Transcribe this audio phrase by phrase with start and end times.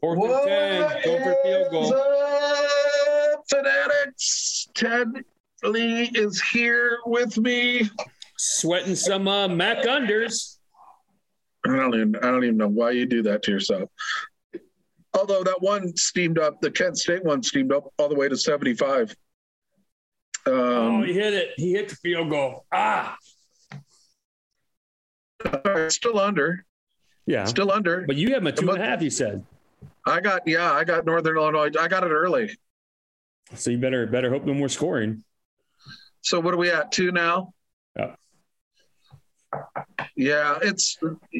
[0.00, 1.02] Fourth and What 10.
[1.04, 1.94] Go for field goal.
[1.94, 4.68] up, fanatics?
[4.74, 5.08] Ted
[5.64, 7.88] Lee is here with me.
[8.38, 10.58] Sweating some uh, Mac unders.
[11.66, 13.90] I don't even I don't even know why you do that to yourself.
[15.14, 18.36] Although that one steamed up, the Kent State one steamed up all the way to
[18.36, 19.16] 75.
[20.44, 21.48] Oh, Um, he hit it.
[21.56, 22.66] He hit the field goal.
[22.70, 23.16] Ah.
[25.88, 26.64] still under,
[27.26, 27.44] Yeah.
[27.46, 28.04] still under.
[28.06, 29.44] But you have him a two and a half, you said.
[30.06, 31.70] I got yeah, I got Northern Illinois.
[31.78, 32.56] I got it early.
[33.54, 35.24] So you better better hope no more scoring.
[36.20, 36.92] So what are we at?
[36.92, 37.52] Two now?
[37.96, 38.14] Yeah.
[40.16, 40.98] Yeah, it's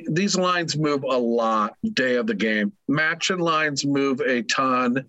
[0.08, 2.72] these lines move a lot day of the game.
[2.88, 5.08] Matching lines move a ton.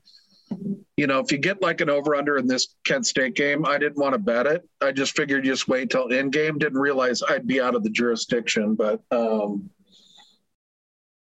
[0.95, 3.77] You know, if you get like an over under in this Kent State game, I
[3.77, 4.67] didn't want to bet it.
[4.81, 6.57] I just figured just wait till end game.
[6.57, 9.69] Didn't realize I'd be out of the jurisdiction, but um,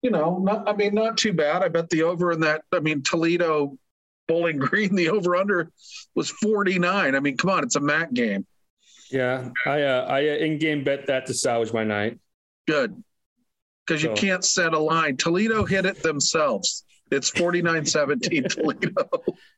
[0.01, 1.63] you know, not, I mean, not too bad.
[1.63, 2.63] I bet the over in that.
[2.71, 3.77] I mean, Toledo,
[4.27, 5.71] Bowling Green, the over under
[6.15, 7.15] was forty nine.
[7.15, 8.45] I mean, come on, it's a MAC game.
[9.11, 9.49] Yeah.
[9.65, 12.19] I uh, I uh, in game bet that to salvage my night.
[12.67, 13.03] Good.
[13.85, 15.17] Because you can't set a line.
[15.17, 16.85] Toledo hit it themselves.
[17.11, 19.09] It's 49 17 Toledo.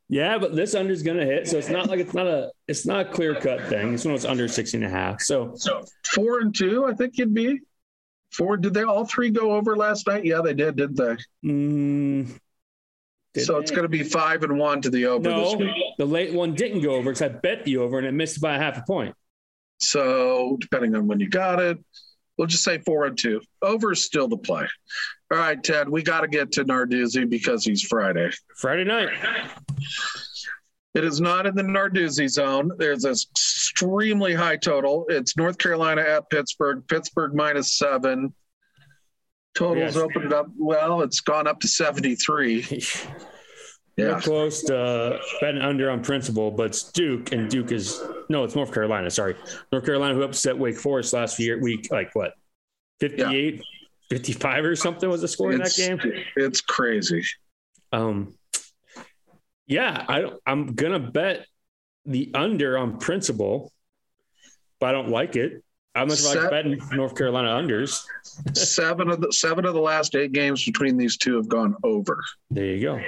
[0.10, 1.48] Yeah, but this under is gonna hit.
[1.48, 3.94] So it's not like it's not a it's not a clear cut thing.
[3.94, 5.22] It's when it's under 16 and a half.
[5.22, 7.60] So So four and two, I think you'd be.
[8.34, 8.58] Four.
[8.58, 10.26] Did they all three go over last night?
[10.26, 11.18] Yeah, they did, didn't they?
[11.48, 12.40] mm,
[13.34, 15.76] did so it's going to be five and one to the over this no, week.
[15.98, 18.56] the late one didn't go over because I bet the over and it missed by
[18.56, 19.16] a half a point.
[19.80, 21.78] So depending on when you got it,
[22.38, 23.42] we'll just say four and two.
[23.62, 24.68] Over is still the play.
[25.32, 28.30] All right, Ted, we got to get to Narduzzi because he's Friday.
[28.58, 29.10] Friday night.
[30.94, 32.72] It is not in the Narduzzi zone.
[32.78, 35.06] There's an extremely high total.
[35.10, 36.84] It's North Carolina at Pittsburgh.
[36.88, 38.34] Pittsburgh minus seven.
[39.56, 39.98] Totals Yes.
[39.98, 40.48] opened up.
[40.58, 42.66] Well, it's gone up to 73.
[43.98, 44.20] We're Yeah.
[44.20, 48.56] close to uh, betting under on principle, but it's Duke, and Duke is no, it's
[48.56, 49.12] North Carolina.
[49.12, 49.36] Sorry,
[49.72, 52.34] North Carolina who upset Wake Forest last year week, like what,
[53.02, 53.62] 58,
[54.10, 56.00] 55 or something was the score in that game.
[56.36, 57.24] it's crazy.
[57.92, 58.34] Um,
[59.68, 61.46] yeah, I I'm gonna bet
[62.06, 63.72] the under on principle,
[64.80, 65.64] but I don't like it.
[65.96, 68.04] I much like betting North Carolina unders?
[68.54, 72.22] seven of the seven of the last eight games between these two have gone over.
[72.50, 73.02] There you go.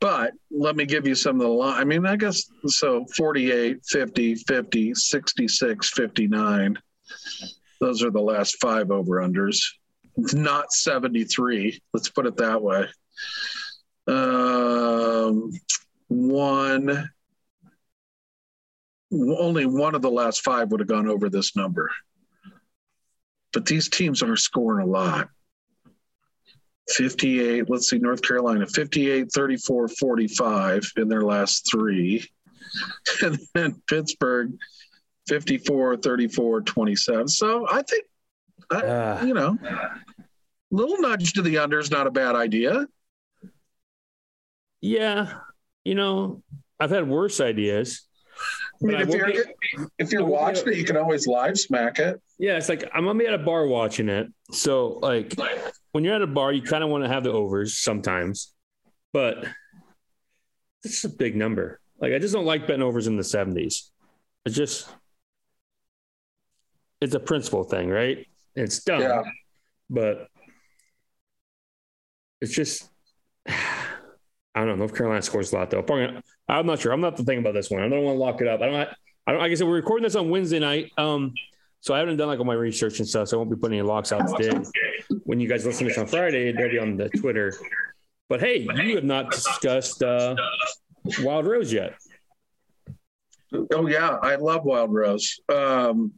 [0.00, 1.80] But let me give you some of the line.
[1.80, 6.78] I mean, I guess so 48, 50, 50, 66, 59.
[7.80, 9.58] Those are the last five over unders.
[10.16, 11.80] It's not 73.
[11.92, 12.86] Let's put it that way.
[14.06, 14.53] Uh,
[15.28, 15.52] Um,
[16.08, 17.10] one,
[19.12, 21.90] only one of the last five would have gone over this number.
[23.52, 25.28] But these teams are scoring a lot.
[26.90, 32.28] 58, let's see, North Carolina, 58, 34, 45 in their last three.
[33.22, 34.52] And then Pittsburgh,
[35.28, 37.28] 54, 34, 27.
[37.28, 38.04] So I think,
[38.70, 39.56] I, Uh, you know,
[40.72, 42.86] little nudge to the under is not a bad idea.
[44.84, 45.32] Yeah,
[45.84, 46.42] you know,
[46.78, 48.06] I've had worse ideas.
[48.82, 49.44] I mean, But I if you're,
[49.98, 52.20] if you're I will be- watching it, you can always live smack it.
[52.38, 54.26] Yeah, it's like I'm gonna be at a bar watching it.
[54.50, 55.34] So like
[55.92, 58.52] when you're at a bar, you kind of want to have the overs sometimes,
[59.12, 59.46] but
[60.84, 61.80] it's a big number.
[61.98, 63.88] Like I just don't like betting overs in the 70s.
[64.44, 64.88] It's just
[67.00, 68.26] it's a principle thing, right?
[68.54, 69.22] It's dumb, Yeah.
[69.88, 70.28] but
[72.40, 72.90] it's just
[74.60, 74.76] don't know.
[74.76, 75.84] North Carolina scores a lot though.
[76.48, 76.92] I'm not sure.
[76.92, 77.82] I'm not the thing about this one.
[77.82, 78.60] I don't want to lock it up.
[78.60, 78.88] I don't.
[79.26, 79.40] I don't.
[79.40, 80.92] Like I said, we're recording this on Wednesday night.
[80.96, 81.34] Um,
[81.80, 83.28] so I haven't done like all my research and stuff.
[83.28, 84.58] So I won't be putting any locks out today.
[85.24, 87.54] When you guys listen to this on Friday, they'll be on the Twitter.
[88.28, 90.36] But hey, you have not discussed uh,
[91.20, 91.94] Wild Rose yet.
[93.72, 95.40] Oh yeah, I love Wild Rose.
[95.48, 96.12] Um,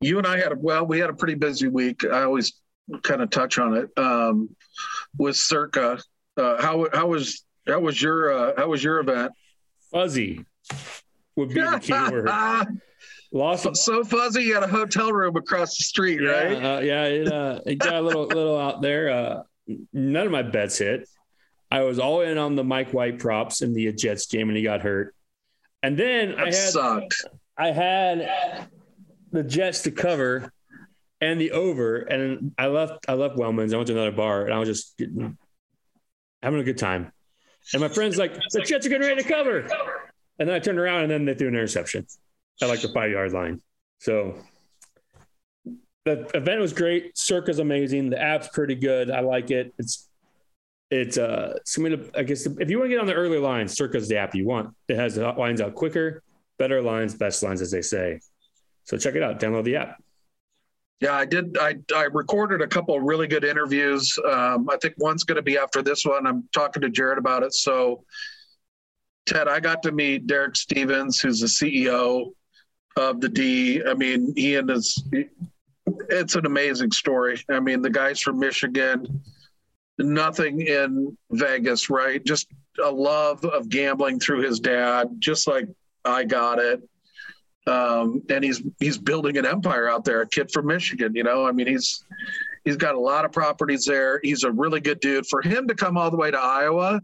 [0.00, 2.04] you and I had a well, we had a pretty busy week.
[2.04, 2.60] I always
[3.02, 4.50] kind of touch on it um,
[5.16, 5.98] with Circa.
[6.38, 9.32] Uh, how how was how was your uh, how was your event?
[9.92, 10.44] Fuzzy
[11.36, 12.28] would be the key word.
[13.30, 13.76] Lost.
[13.76, 14.42] so fuzzy.
[14.44, 16.64] You had a hotel room across the street, Yeah, right?
[16.64, 19.10] uh, yeah, it, uh, it got a little little out there.
[19.10, 19.42] Uh,
[19.92, 21.08] none of my bets hit.
[21.70, 24.62] I was all in on the Mike White props in the Jets game, and he
[24.62, 25.14] got hurt.
[25.82, 27.14] And then I had sucked.
[27.58, 28.68] I had
[29.32, 30.50] the Jets to cover
[31.20, 33.04] and the over, and I left.
[33.08, 33.74] I left Wellman's.
[33.74, 35.36] I went to another bar, and I was just getting,
[36.42, 37.12] having a good time.
[37.72, 39.60] And my friend's like, "The Jets are getting ready to cover,"
[40.38, 42.06] and then I turned around, and then they threw an interception
[42.62, 43.60] at like the five yard line.
[43.98, 44.38] So
[46.04, 47.16] the event was great.
[47.16, 48.10] Circa's amazing.
[48.10, 49.10] The app's pretty good.
[49.10, 49.74] I like it.
[49.78, 50.08] It's
[50.90, 51.58] it's uh
[52.16, 54.46] I guess if you want to get on the early lines, Circa's the app you
[54.46, 54.74] want.
[54.88, 56.22] It has the lines out quicker,
[56.58, 58.20] better lines, best lines, as they say.
[58.84, 59.38] So check it out.
[59.38, 60.02] Download the app.
[61.00, 61.56] Yeah, I did.
[61.58, 64.18] I, I recorded a couple really good interviews.
[64.28, 66.26] Um, I think one's going to be after this one.
[66.26, 67.54] I'm talking to Jared about it.
[67.54, 68.04] So,
[69.26, 72.32] Ted, I got to meet Derek Stevens, who's the CEO
[72.96, 73.80] of the D.
[73.84, 75.00] I mean, he and his,
[76.08, 77.44] it's an amazing story.
[77.48, 79.22] I mean, the guy's from Michigan,
[79.98, 82.24] nothing in Vegas, right?
[82.24, 82.48] Just
[82.82, 85.68] a love of gambling through his dad, just like
[86.04, 86.82] I got it
[87.68, 90.22] um, and he's he's building an empire out there.
[90.22, 91.46] A kid from Michigan, you know.
[91.46, 92.04] I mean, he's
[92.64, 94.20] he's got a lot of properties there.
[94.22, 95.26] He's a really good dude.
[95.26, 97.00] For him to come all the way to Iowa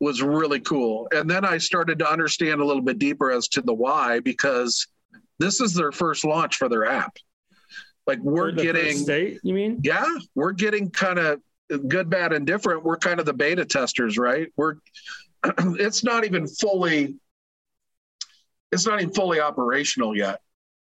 [0.00, 1.08] was really cool.
[1.12, 4.86] And then I started to understand a little bit deeper as to the why because
[5.38, 7.16] this is their first launch for their app.
[8.06, 9.80] Like we're getting state, you mean?
[9.84, 11.40] Yeah, we're getting kind of
[11.86, 12.84] good, bad, and different.
[12.84, 14.48] We're kind of the beta testers, right?
[14.56, 14.74] We're
[15.44, 17.16] it's not even fully
[18.72, 20.40] it's not even fully operational yet.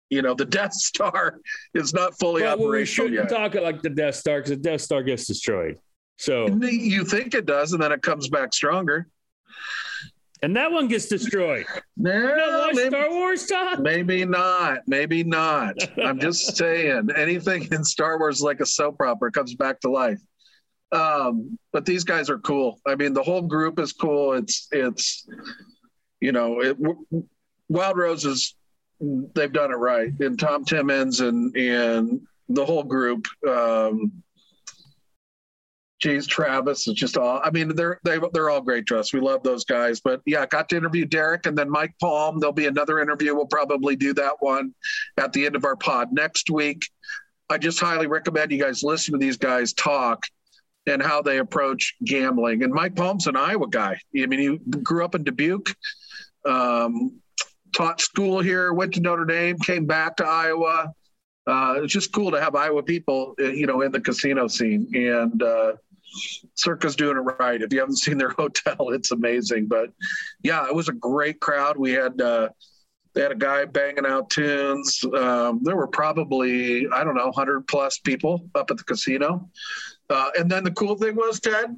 [0.09, 1.39] You know, the Death Star
[1.73, 3.29] is not fully well, operational we yet.
[3.29, 5.79] Talk it like the Death Star because the Death Star gets destroyed.
[6.17, 9.07] So you think it does, and then it comes back stronger.
[10.43, 11.65] And that one gets destroyed.
[11.99, 13.79] No, maybe, Star Wars talk?
[13.79, 14.81] Maybe not.
[14.85, 15.73] Maybe not.
[16.03, 20.19] I'm just saying anything in Star Wars like a soap opera comes back to life.
[20.91, 22.79] Um, but these guys are cool.
[22.85, 24.33] I mean, the whole group is cool.
[24.33, 25.27] It's it's
[26.21, 26.77] you know it,
[27.69, 28.55] Wild Roses,
[28.99, 30.11] they've done it right.
[30.19, 33.27] And Tom Timmons and and the whole group.
[33.47, 34.23] Um,
[35.99, 37.41] geez, Travis is just all.
[37.43, 39.13] I mean, they're they, they're all great to us.
[39.13, 39.99] We love those guys.
[39.99, 42.39] But yeah, got to interview Derek and then Mike Palm.
[42.39, 43.35] There'll be another interview.
[43.35, 44.73] We'll probably do that one
[45.17, 46.87] at the end of our pod next week.
[47.49, 50.23] I just highly recommend you guys listen to these guys talk
[50.85, 52.63] and how they approach gambling.
[52.63, 53.99] And Mike Palm's an Iowa guy.
[54.17, 55.75] I mean, he grew up in Dubuque.
[56.45, 57.21] Um,
[57.77, 60.91] taught school here, went to Notre Dame, came back to Iowa.
[61.45, 64.89] Uh, it's just cool to have Iowa people, uh, you know, in the casino scene.
[64.93, 65.73] And uh,
[66.55, 67.61] Circa's doing it right.
[67.61, 69.67] If you haven't seen their hotel, it's amazing.
[69.67, 69.91] But
[70.41, 71.77] yeah, it was a great crowd.
[71.77, 72.49] We had uh,
[73.13, 75.03] they had a guy banging out tunes.
[75.15, 79.49] Um, there were probably I don't know, hundred plus people up at the casino.
[80.09, 81.75] Uh, and then the cool thing was, Ted,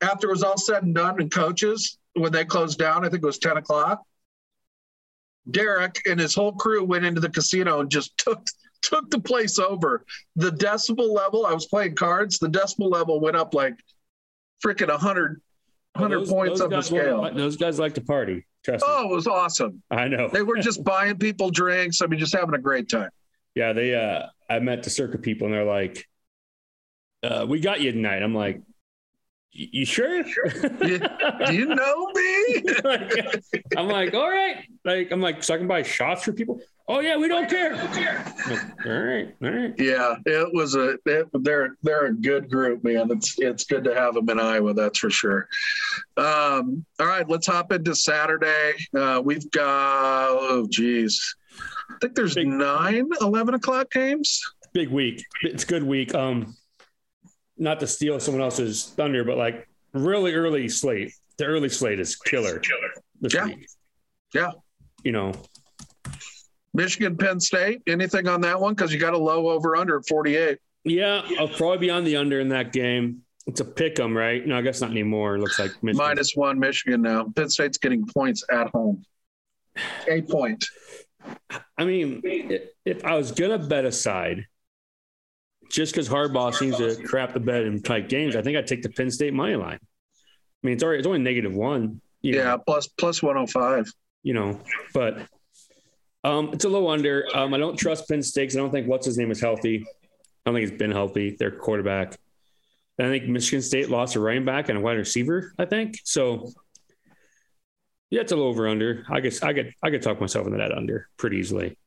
[0.00, 3.22] after it was all said and done, and coaches when they closed down, I think
[3.22, 4.02] it was ten o'clock
[5.50, 8.46] Derek and his whole crew went into the casino and just took
[8.82, 10.04] took the place over.
[10.36, 13.74] The decibel level, I was playing cards, the decibel level went up like
[14.64, 15.40] freaking 100,
[15.94, 17.34] 100 those, points those on the scale.
[17.34, 18.44] those guys like to party.
[18.64, 19.10] Trust oh, me.
[19.10, 19.82] it was awesome.
[19.90, 20.28] I know.
[20.28, 22.00] they were just buying people drinks.
[22.02, 23.10] I mean, just having a great time.
[23.54, 26.06] Yeah, they uh I met the Circa people and they're like,
[27.22, 28.22] uh, we got you tonight.
[28.22, 28.60] I'm like,
[29.52, 30.16] you sure?
[30.16, 30.98] you,
[31.46, 32.62] do you know me?
[32.84, 34.64] like, I'm like, all right.
[34.84, 36.60] Like, I'm like, so I can buy shots for people.
[36.88, 37.74] Oh yeah, we don't care.
[37.76, 39.74] Like, all right, all right.
[39.78, 40.98] Yeah, it was a.
[41.06, 43.08] It, they're they're a good group, man.
[43.12, 45.48] It's it's good to have them in Iowa, that's for sure.
[46.16, 48.74] Um, all right, let's hop into Saturday.
[48.94, 51.36] Uh, we've got oh geez,
[51.88, 54.40] I think there's big, nine 11 o'clock games.
[54.72, 55.24] Big week.
[55.42, 56.14] It's good week.
[56.14, 56.56] Um,
[57.56, 61.12] not to steal someone else's thunder, but like really early slate.
[61.38, 62.58] The early slate is killer.
[62.58, 62.90] Killer.
[63.20, 63.46] Yeah.
[63.46, 63.66] Week.
[64.34, 64.50] Yeah.
[65.04, 65.32] You know.
[66.74, 67.82] Michigan, Penn State.
[67.86, 68.74] Anything on that one?
[68.74, 70.58] Because you got a low over under at 48.
[70.84, 73.22] Yeah, I'll probably be on the under in that game.
[73.46, 74.44] It's a pick 'em, right?
[74.46, 75.36] No, I guess not anymore.
[75.36, 76.06] It looks like Michigan.
[76.06, 77.30] minus one Michigan now.
[77.34, 79.04] Penn State's getting points at home.
[80.08, 80.64] A point.
[81.76, 82.20] I mean,
[82.84, 84.46] if I was gonna bet aside,
[85.72, 88.82] just because Harbaugh seems to crap the bed in tight games, I think I'd take
[88.82, 89.78] the Penn State money line.
[89.80, 92.00] I mean, it's already it's only negative one.
[92.20, 93.92] yeah, know, plus plus one hundred oh five.
[94.22, 94.60] You know,
[94.94, 95.26] but
[96.22, 97.26] um, it's a low under.
[97.34, 98.54] Um, I don't trust Penn State.
[98.54, 99.84] I don't think what's his name is healthy.
[99.84, 101.36] I don't think he's been healthy.
[101.36, 102.16] Their quarterback.
[102.98, 105.54] And I think Michigan State lost a running back and a wide receiver.
[105.58, 106.52] I think so.
[108.10, 109.06] Yeah, it's a little over under.
[109.10, 111.78] I guess I could I could talk myself into that under pretty easily.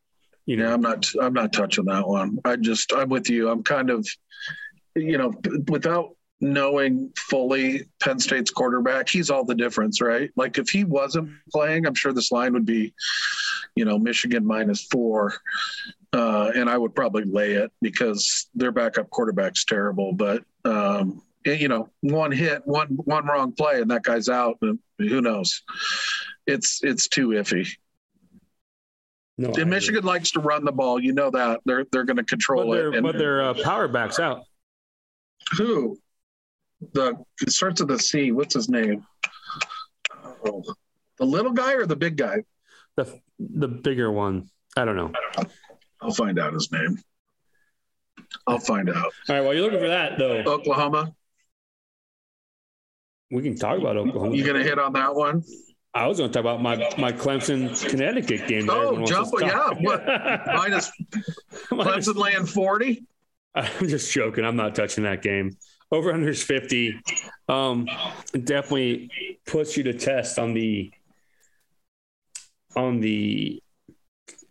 [0.45, 2.39] You know, yeah, I'm not I'm not touching that one.
[2.45, 3.49] I just I'm with you.
[3.49, 4.07] I'm kind of,
[4.95, 5.33] you know,
[5.67, 10.29] without knowing fully Penn State's quarterback, he's all the difference, right?
[10.35, 12.93] Like if he wasn't playing, I'm sure this line would be,
[13.75, 15.33] you know, Michigan minus four.
[16.13, 20.13] Uh, and I would probably lay it because their backup quarterback's terrible.
[20.13, 24.57] But um, you know, one hit, one one wrong play, and that guy's out.
[24.61, 25.63] And who knows?
[26.47, 27.67] It's it's too iffy.
[29.37, 30.99] No, and Michigan likes to run the ball.
[30.99, 32.95] You know that they're they're going to control but it.
[32.95, 34.43] And, but their uh, power backs out.
[35.57, 35.97] Who?
[36.93, 38.31] the it starts with a C.
[38.31, 39.05] What's his name?
[40.45, 40.63] Oh,
[41.17, 42.43] the little guy or the big guy?
[42.95, 44.49] The the bigger one.
[44.77, 45.11] I don't know.
[46.01, 46.97] I'll find out his name.
[48.47, 48.95] I'll find out.
[48.95, 49.41] All right.
[49.41, 51.13] While you're looking for that, though, Oklahoma.
[53.31, 54.35] we can talk about Oklahoma.
[54.35, 55.43] You gonna hit on that one?
[55.95, 58.69] I was going to talk about my my Clemson Connecticut game.
[58.69, 59.29] Oh, jump!
[59.39, 60.05] Yeah, what?
[60.45, 60.91] Minus
[61.71, 63.05] Clemson land forty.
[63.55, 64.43] I'm just joking.
[64.43, 65.55] I'm not touching that game.
[65.89, 66.99] Over under is 50.
[67.47, 67.87] Um,
[68.33, 70.91] definitely puts you to test on the
[72.75, 73.63] on the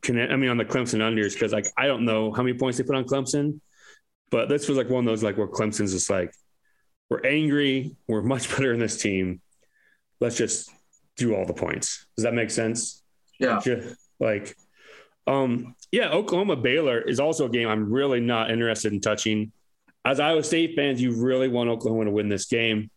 [0.01, 2.79] Conne- I mean on the Clemson unders because like I don't know how many points
[2.79, 3.61] they put on Clemson,
[4.31, 6.33] but this was like one of those like where Clemson's just like
[7.11, 9.43] we're angry, we're much better in this team.
[10.21, 10.71] Let's just
[11.17, 12.07] do all the points.
[12.17, 13.03] Does that make sense?
[13.39, 13.61] Yeah.
[14.21, 14.57] Like
[15.27, 19.51] um yeah oklahoma baylor is also a game i'm really not interested in touching
[20.05, 22.91] as iowa state fans you really want oklahoma to win this game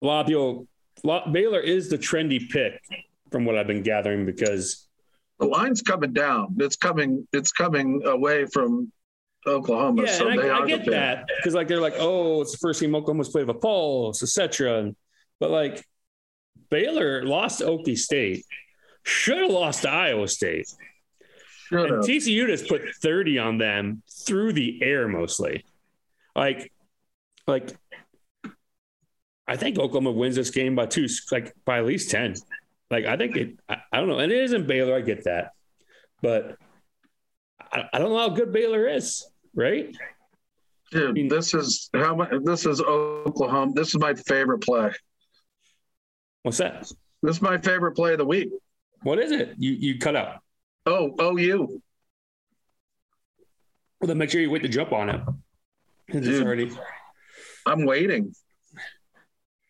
[0.00, 0.68] a lot of people
[1.02, 2.80] lot, baylor is the trendy pick
[3.32, 4.86] from what i've been gathering because
[5.40, 6.54] The line's coming down.
[6.60, 7.26] It's coming.
[7.32, 8.92] It's coming away from
[9.44, 10.04] Oklahoma.
[10.04, 12.58] yeah so and they I, I get that because like they're like oh it's the
[12.58, 14.94] first game oklahoma's played with a pulse etc
[15.40, 15.84] but like
[16.72, 18.44] baylor lost to okie state
[19.04, 20.66] should have lost to iowa state
[21.72, 22.02] And.
[22.02, 25.64] TCU just put 30 on them through the air mostly.
[26.36, 26.70] Like,
[27.46, 27.72] like
[29.48, 32.34] I think Oklahoma wins this game by two, like by at least 10.
[32.90, 34.18] Like, I think it, I, I don't know.
[34.18, 34.94] And it isn't Baylor.
[34.94, 35.52] I get that.
[36.20, 36.56] But
[37.60, 39.96] I, I don't know how good Baylor is, right?
[40.90, 42.30] Dude, mean- this is how much.
[42.42, 43.72] This is Oklahoma.
[43.74, 44.90] This is my favorite play.
[46.42, 46.90] What's that?
[47.22, 48.50] This is my favorite play of the week.
[49.02, 49.54] What is it?
[49.58, 50.40] You you cut out.
[50.86, 51.82] Oh, oh, you.
[54.00, 55.20] Well, then make sure you wait to jump on it.
[56.10, 56.42] Dude.
[56.42, 56.70] already.
[57.66, 58.34] I'm waiting.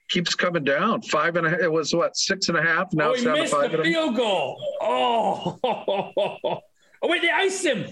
[0.08, 1.02] Keeps coming down.
[1.02, 1.60] Five and a half.
[1.60, 2.92] It was what six and a half.
[2.92, 4.58] Now oh, it's down to missed five the and a field goal.
[4.80, 5.58] Oh.
[5.64, 6.60] oh,
[7.02, 7.86] wait, they iced him.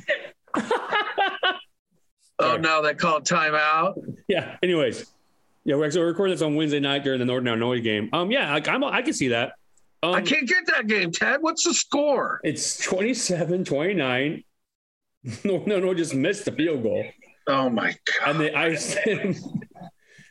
[2.40, 3.94] Oh, no, they called timeout.
[4.26, 4.56] Yeah.
[4.62, 5.12] Anyways,
[5.64, 8.08] yeah, we're, so we're recording this on Wednesday night during the Northern Illinois game.
[8.12, 9.52] Um, yeah, like, I'm, I can see that.
[10.02, 11.38] Um, I can't get that game, Ted.
[11.42, 12.40] What's the score?
[12.44, 14.44] It's 27 29.
[15.44, 17.04] No, no, no, just missed the field goal.
[17.46, 18.30] Oh my god!
[18.30, 19.34] And they iced him.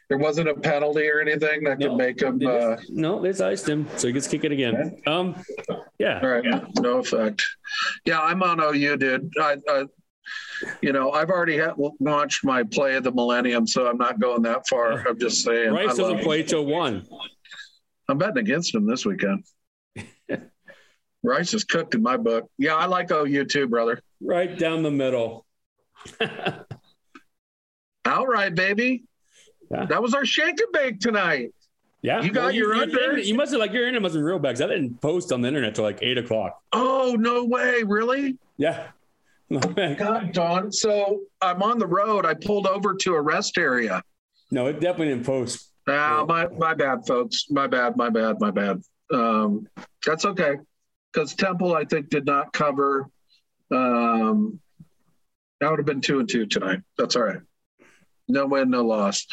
[0.10, 1.90] There wasn't a penalty or anything that No.
[1.90, 2.40] could make him.
[2.40, 3.88] They Uh, no, they iced him.
[3.98, 5.00] So he gets kick it again.
[5.06, 5.36] Um,
[6.00, 6.20] yeah.
[6.24, 7.46] all right, no effect.
[8.06, 9.32] Yeah, I'm on OU, dude.
[9.40, 9.84] I, I
[10.82, 14.42] you know, I've already had, launched my play of the millennium, so I'm not going
[14.44, 15.08] that far.
[15.08, 15.72] I'm just saying.
[15.72, 17.06] Rice doesn't play till one.
[18.08, 19.46] I'm betting against him this weekend.
[21.24, 22.50] Rice is cooked in my book.
[22.58, 24.01] Yeah, I like OU too, brother.
[24.22, 25.46] Right down the middle.
[28.06, 29.04] Outright, baby.
[29.70, 29.86] Yeah.
[29.86, 31.54] That was our shake and bake tonight.
[32.01, 32.22] Yeah.
[32.22, 33.20] You got your you, under?
[33.20, 35.32] You must have like your internet must have been real bad 'cause I didn't post
[35.32, 36.62] on the internet till like eight o'clock.
[36.72, 37.84] Oh, no way.
[37.84, 38.38] Really?
[38.58, 38.88] Yeah.
[39.50, 39.98] No, man.
[39.98, 40.72] God, Don.
[40.72, 42.25] So I'm on the road.
[42.25, 44.03] I pulled over to a rest area.
[44.51, 45.72] no, it definitely didn't post.
[45.88, 47.46] Ah, my, my bad, folks.
[47.50, 48.82] My bad, my bad, my bad.
[49.12, 49.68] Um,
[50.06, 50.58] that's okay.
[51.12, 53.10] Because Temple, I think, did not cover.
[53.72, 54.60] Um,
[55.60, 56.82] that would have been two and two tonight.
[56.98, 57.41] That's all right.
[58.27, 59.25] No win, no loss.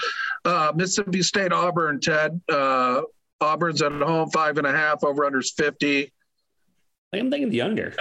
[0.44, 2.40] Uh, Mississippi State, Auburn, Ted.
[2.48, 3.02] Uh,
[3.40, 6.10] Auburn's at home, five and a half, over unders 50.
[7.12, 7.94] I think I'm thinking the under.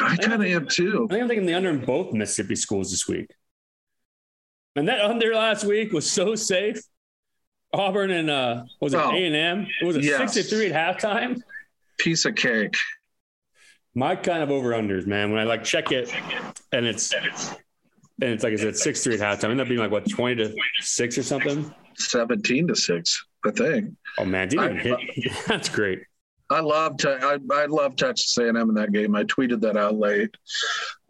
[0.00, 1.06] I kind of am too.
[1.08, 3.30] I think I'm thinking the under in both Mississippi schools this week.
[4.74, 6.80] And that under last week was so safe.
[7.72, 9.66] Auburn and uh was it Oh, A and M?
[9.80, 10.32] It was a yes.
[10.32, 11.40] six to three at halftime.
[11.98, 12.74] Piece of cake.
[13.94, 15.30] My kind of over unders, man.
[15.30, 16.12] When I like check it
[16.72, 19.50] and it's and it's like I said, six three at halftime.
[19.50, 21.72] Ended up being like what twenty to six or something.
[21.98, 23.94] 17 to six, I think.
[24.18, 25.32] Oh man, didn't even hit.
[25.46, 26.02] That's great.
[26.50, 29.16] I love te- I, I love Texas A&M in that game.
[29.16, 30.36] I tweeted that out late.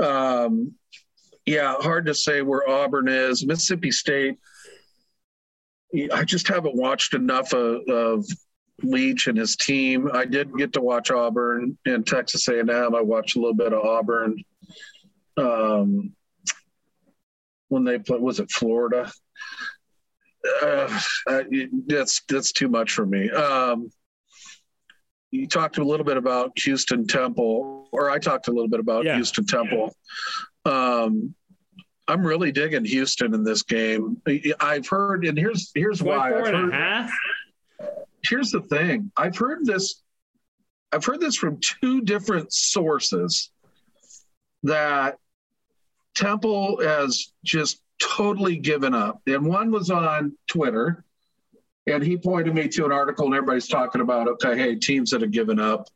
[0.00, 0.74] Um,
[1.44, 3.46] yeah, hard to say where Auburn is.
[3.46, 4.38] Mississippi State.
[6.12, 8.26] I just haven't watched enough of, of
[8.82, 10.10] Leach and his team.
[10.12, 12.70] I did get to watch Auburn and Texas A&M.
[12.70, 14.42] I watched a little bit of Auburn.
[15.36, 16.14] Um,
[17.68, 19.10] when they played, was it Florida?
[20.62, 21.42] Uh, uh,
[21.86, 23.30] that's that's too much for me.
[23.30, 23.90] Um,
[25.30, 29.04] you talked a little bit about Houston Temple, or I talked a little bit about
[29.04, 29.16] Yeah.
[29.16, 29.94] Houston Temple.
[30.64, 31.34] Um,
[32.08, 34.20] I'm really digging Houston in this game.
[34.60, 36.30] I've heard, and here's here's why.
[36.30, 37.10] 24 I've a heard, half.
[38.28, 39.10] here's the thing.
[39.16, 40.02] I've heard this.
[40.92, 43.50] I've heard this from two different sources
[44.62, 45.18] that
[46.14, 49.20] Temple has just totally given up.
[49.26, 51.04] And one was on Twitter,
[51.86, 55.20] and he pointed me to an article, and everybody's talking about, okay, hey, teams that
[55.20, 55.88] have given up.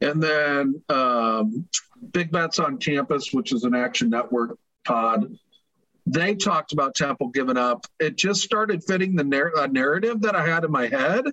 [0.00, 1.68] And then um,
[2.12, 5.36] Big Bets on Campus, which is an Action Network pod,
[6.06, 7.86] they talked about Temple giving up.
[7.98, 11.24] It just started fitting the narr- narrative that I had in my head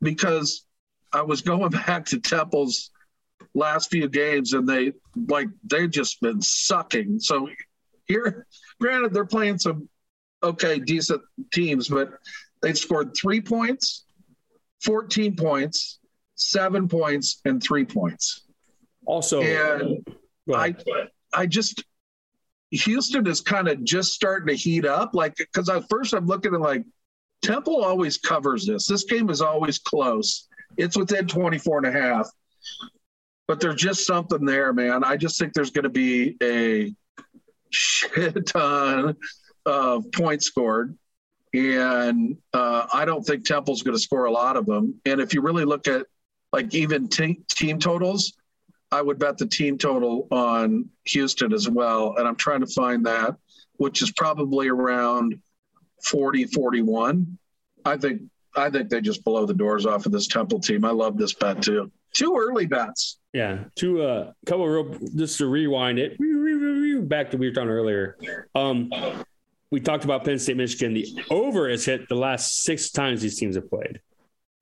[0.00, 0.66] because
[1.12, 2.90] I was going back to Temple's
[3.54, 4.92] last few games and they
[5.28, 7.20] like they've just been sucking.
[7.20, 7.48] So
[8.06, 8.46] here,
[8.80, 9.88] granted, they're playing some
[10.42, 11.22] okay, decent
[11.52, 12.10] teams, but
[12.64, 14.04] they've scored three points,
[14.82, 15.98] 14 points,
[16.34, 18.42] seven points, and three points.
[19.06, 20.04] Also, and
[20.52, 20.74] I
[21.34, 21.84] I just
[22.70, 25.14] Houston is kind of just starting to heat up.
[25.14, 26.84] Like, because at first I'm looking at like
[27.42, 28.86] Temple always covers this.
[28.86, 30.48] This game is always close.
[30.76, 32.28] It's within 24 and a half.
[33.46, 35.04] But there's just something there, man.
[35.04, 36.94] I just think there's going to be a
[37.70, 39.16] shit ton
[39.66, 40.96] of points scored.
[41.54, 45.00] And uh, I don't think Temple's going to score a lot of them.
[45.06, 46.06] And if you really look at
[46.52, 48.32] like even te- team totals,
[48.90, 52.16] I would bet the team total on Houston as well.
[52.16, 53.36] And I'm trying to find that,
[53.76, 55.40] which is probably around
[56.04, 57.38] 40, 41.
[57.84, 58.22] I think
[58.56, 60.84] I think they just blow the doors off of this Temple team.
[60.84, 61.90] I love this bet too.
[62.14, 63.18] Two early bets.
[63.32, 66.16] Yeah, two uh couple real just to rewind it
[67.08, 68.16] back to we were talking earlier.
[68.54, 68.90] Um
[69.74, 70.94] we talked about Penn State, Michigan.
[70.94, 74.00] The over has hit the last six times these teams have played.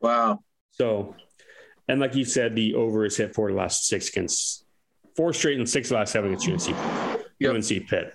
[0.01, 0.41] Wow.
[0.71, 1.15] So
[1.87, 4.65] and like you said, the over is hit for the last six against
[5.15, 6.75] four straight and six last seven against UNC,
[7.39, 7.55] yep.
[7.55, 8.15] UNC Pitt.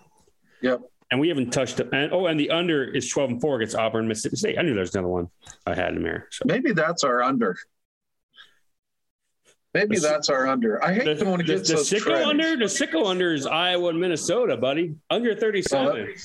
[0.63, 0.82] Yep.
[1.12, 1.89] And we haven't touched it.
[1.94, 4.58] And oh, and the under is 12 and 4 against Auburn, Mississippi State.
[4.58, 5.30] I knew there's another one
[5.68, 6.27] I had in there.
[6.32, 6.46] So.
[6.48, 7.56] Maybe that's our under.
[9.78, 10.84] Maybe the, that's our under.
[10.84, 12.58] I hate the, going against the, the Sicko under.
[12.58, 14.96] The Sicko under is Iowa and Minnesota, buddy.
[15.12, 16.16] Under 37.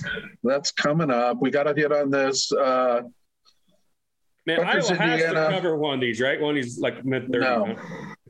[0.43, 1.37] that's coming up.
[1.41, 2.51] We got to hit on this.
[2.51, 3.03] Uh,
[4.47, 5.49] Man, Rutgers, Iowa has Indiana.
[5.49, 6.41] to cover one of these, right?
[6.41, 7.39] One of these like mid 30.
[7.39, 7.77] No,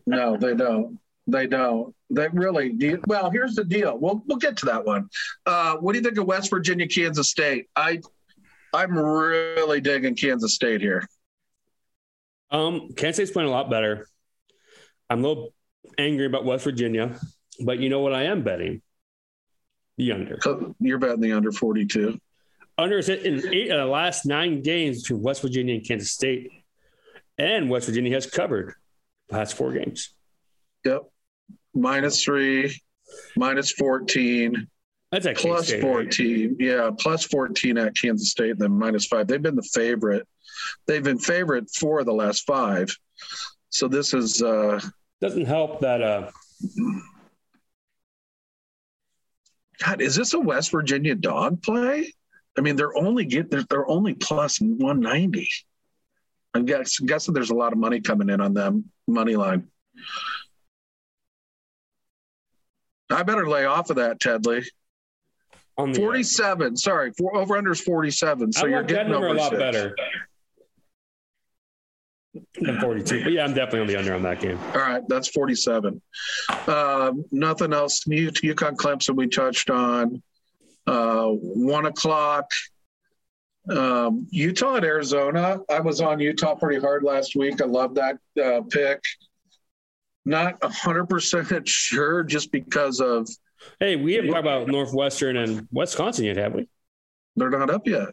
[0.07, 0.99] no, they don't.
[1.29, 1.95] They don't.
[2.11, 2.99] They really.
[3.07, 3.97] Well, here's the deal.
[3.97, 5.09] We'll we'll get to that one.
[5.47, 7.69] Uh, what do you think of West Virginia, Kansas State?
[7.77, 8.01] I
[8.75, 11.09] I'm really digging Kansas State here.
[12.51, 14.09] Um, Kansas State's playing a lot better.
[15.13, 15.55] I'm a little
[15.99, 17.19] angry about West Virginia,
[17.65, 18.15] but you know what?
[18.15, 18.83] I am betting
[19.99, 20.39] the under.
[20.81, 22.19] You're betting the under 42
[22.79, 26.51] under is in eight of the last nine games between West Virginia and Kansas State,
[27.39, 28.75] and West Virginia has covered
[29.29, 30.15] the last four games.
[30.85, 31.03] Yep,
[31.75, 32.81] minus three,
[33.37, 34.69] minus fourteen.
[35.11, 36.49] That's actually plus State, fourteen.
[36.51, 36.57] Right?
[36.61, 39.27] Yeah, plus fourteen at Kansas State, and then minus five.
[39.27, 40.27] They've been the favorite.
[40.87, 42.97] They've been favorite for the last five.
[43.69, 44.81] So this is uh
[45.23, 46.31] doesn't help that uh
[49.83, 52.13] God, is this a West Virginia dog play?
[52.57, 55.49] I mean, they're only get they're, they're only plus 190.
[56.55, 59.69] I'm guess, guessing there's a lot of money coming in on them money line.
[63.11, 64.65] I better lay off of that, Tedley.
[65.79, 66.77] On 47.
[66.77, 68.53] Sorry, for, over under is 47.
[68.53, 69.97] So I you're getting that number a lot better
[72.61, 73.25] than 42.
[73.25, 74.59] But yeah, I'm definitely on the under on that game.
[74.75, 76.01] All right, that's 47.
[76.67, 78.05] Um, nothing else.
[78.05, 80.23] UConn Clemson we touched on
[80.87, 82.51] uh, one o'clock.
[83.69, 85.61] Um, Utah at Arizona.
[85.71, 87.61] I was on Utah pretty hard last week.
[87.61, 89.01] I love that uh, pick.
[90.25, 93.29] Not hundred percent sure, just because of.
[93.79, 96.69] Hey, we haven't talked about Northwestern and Wisconsin yet, have we?
[97.37, 98.09] They're not up yet.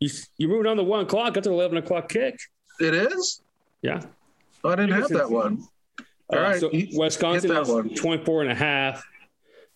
[0.00, 1.34] You you moved on the one o'clock.
[1.34, 2.38] That's an eleven o'clock kick.
[2.80, 3.40] It is.
[3.82, 4.00] Yeah.
[4.64, 5.66] Oh, I didn't have that one.
[6.28, 6.60] All uh, right.
[6.60, 7.94] So Wisconsin is one.
[7.94, 9.04] 24 and a half.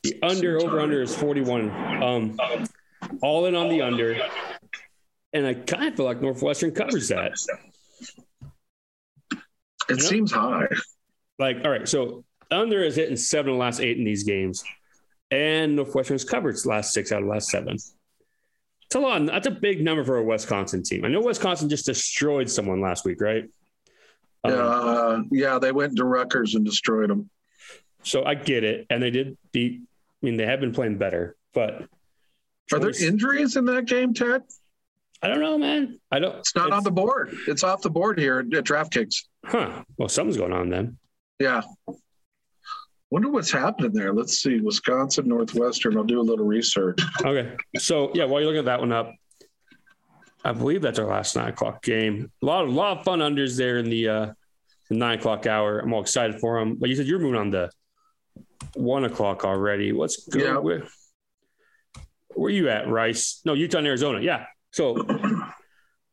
[0.03, 1.71] The under over under is 41.
[2.03, 2.39] Um,
[3.23, 4.17] all in on the under.
[5.33, 7.33] And I kind of feel like Northwestern covers that.
[9.31, 9.39] It
[9.89, 10.03] you know?
[10.03, 10.67] seems high.
[11.39, 14.65] Like, all right, so under is hitting seven of the last eight in these games.
[15.31, 17.77] And Northwestern's covered its last six out of the last seven.
[18.91, 19.25] It's a lot.
[19.25, 21.05] That's a big number for a Wisconsin team.
[21.05, 23.45] I know Wisconsin just destroyed someone last week, right?
[24.43, 27.31] Um, uh, yeah, they went to Rutgers and destroyed them.
[28.03, 29.83] So I get it, and they did beat
[30.23, 31.87] I mean, they have been playing better, but
[32.73, 34.43] are there injuries in that game, Ted?
[35.23, 35.99] I don't know, man.
[36.11, 36.37] I don't.
[36.37, 37.35] It's not it's, on the board.
[37.47, 39.25] It's off the board here at DraftKings.
[39.45, 39.83] Huh.
[39.97, 40.99] Well, something's going on then.
[41.39, 41.63] Yeah.
[43.11, 44.13] Wonder what's happening there.
[44.13, 44.61] Let's see.
[44.61, 45.97] Wisconsin, Northwestern.
[45.97, 47.01] I'll do a little research.
[47.21, 47.57] Okay.
[47.79, 49.13] So yeah, while you're looking at that one up,
[50.45, 52.31] I believe that's our last nine o'clock game.
[52.43, 54.33] A lot, of, a lot of fun unders there in the, uh,
[54.89, 55.81] the nine o'clock hour.
[55.81, 56.77] I'm all excited for them.
[56.77, 57.71] But you said you're moving on the
[58.75, 59.93] one o'clock already.
[59.93, 60.59] Let's go yeah.
[60.59, 60.95] with
[62.35, 63.41] where you at, Rice?
[63.45, 64.21] No, Utah and Arizona.
[64.21, 64.47] Yeah.
[64.73, 65.05] So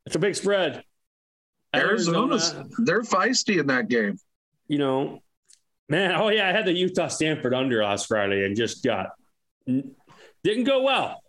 [0.05, 0.83] it's a big spread.
[1.75, 4.17] Arizona's Arizona, they're feisty in that game.
[4.67, 5.21] You know,
[5.89, 6.13] man.
[6.15, 9.11] Oh yeah, I had the Utah Stanford under last Friday and just got
[9.65, 11.21] didn't go well.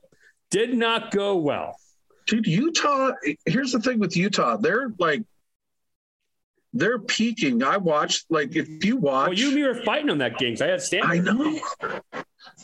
[0.50, 1.76] Did not go well.
[2.26, 3.12] Dude, Utah.
[3.46, 4.56] Here's the thing with Utah.
[4.56, 5.22] They're like
[6.72, 7.62] they're peaking.
[7.62, 9.28] I watched like if you watch.
[9.28, 10.56] Well, you and me were fighting on that game.
[10.56, 11.10] So I had Stanford.
[11.10, 11.60] I know.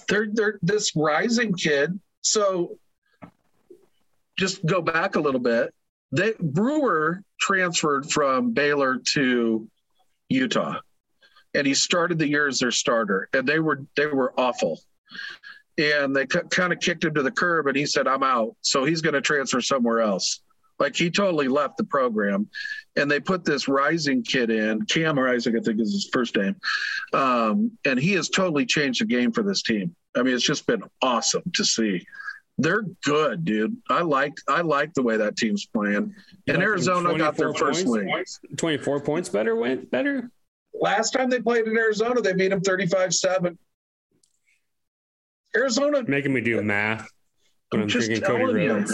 [0.08, 1.98] They're they're this rising kid.
[2.20, 2.78] So
[4.38, 5.74] just go back a little bit.
[6.12, 9.68] They Brewer transferred from Baylor to
[10.28, 10.80] Utah,
[11.54, 14.80] and he started the year as their starter, and they were they were awful.
[15.76, 18.84] And they kind of kicked him to the curb, and he said, "I'm out." So
[18.84, 20.40] he's going to transfer somewhere else.
[20.78, 22.48] Like he totally left the program,
[22.96, 24.84] and they put this rising kid in.
[24.86, 26.56] Cam Rising, I think, is his first name,
[27.12, 29.94] um, and he has totally changed the game for this team.
[30.16, 32.04] I mean, it's just been awesome to see.
[32.58, 33.76] They're good, dude.
[33.88, 36.14] I like I like the way that team's playing.
[36.46, 38.08] And Arizona got their first win.
[38.56, 39.56] Twenty four points better.
[39.56, 40.30] Went better.
[40.80, 43.56] Last time they played in Arizona, they beat them 35-7.
[45.56, 47.08] Arizona making me do math.
[47.72, 48.84] I'm just telling you.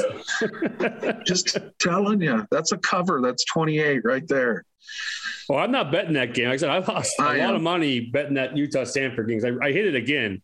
[1.27, 2.47] just telling you.
[2.51, 3.21] That's a cover.
[3.21, 4.64] That's 28 right there.
[5.49, 6.47] Well, I'm not betting that game.
[6.47, 9.61] Like I said, I lost a I lot of money betting that Utah Stanford game.
[9.61, 10.43] I, I hit it again.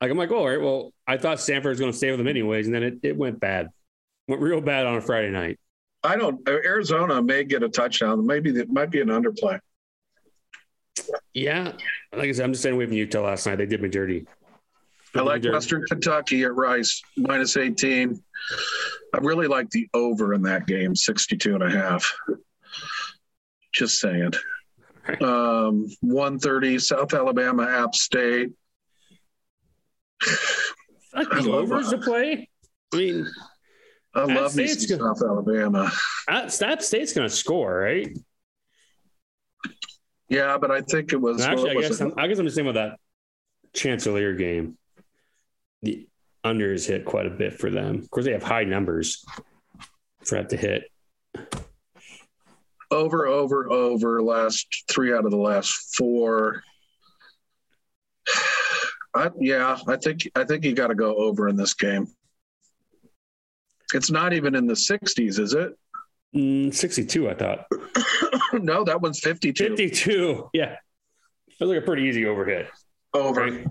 [0.00, 0.60] Like I'm like, oh, all right.
[0.60, 3.16] Well, I thought Stanford was going to stay with them anyways, and then it, it
[3.16, 3.68] went bad.
[4.28, 5.58] Went real bad on a Friday night.
[6.02, 6.46] I don't.
[6.48, 8.26] Arizona may get a touchdown.
[8.26, 9.60] Maybe it might be an underplay.
[11.32, 11.72] Yeah,
[12.12, 13.56] like I said, I'm just staying away from Utah last night.
[13.56, 14.26] They did me dirty.
[15.16, 18.20] I like Western Kentucky at Rice, minus 18.
[19.14, 22.12] I really like the over in that game, 62 and a half.
[23.72, 24.32] Just saying.
[25.20, 28.50] Um, 130, South Alabama, App State.
[31.14, 32.48] like the overs to play.
[32.92, 33.26] I mean,
[34.14, 35.92] I love me South Alabama.
[36.26, 38.16] That State's going to score, right?
[40.28, 41.42] Yeah, but I think it was.
[41.42, 42.98] Actually, I guess, I'm, I guess I'm just saying with that
[43.74, 44.78] Chancellor game
[45.84, 46.08] the
[46.42, 47.98] under is hit quite a bit for them.
[47.98, 49.24] Of course, they have high numbers
[50.24, 50.84] for that to hit.
[52.90, 54.22] Over, over, over.
[54.22, 56.62] Last three out of the last four.
[59.16, 62.08] I, yeah, I think I think you got to go over in this game.
[63.92, 65.78] It's not even in the 60s, is it?
[66.34, 67.66] Mm, 62, I thought.
[68.62, 69.76] no, that one's 52.
[69.76, 70.50] 52.
[70.52, 70.76] Yeah.
[71.58, 72.66] Feels like a pretty easy overhit.
[73.12, 73.42] Over.
[73.42, 73.66] Right?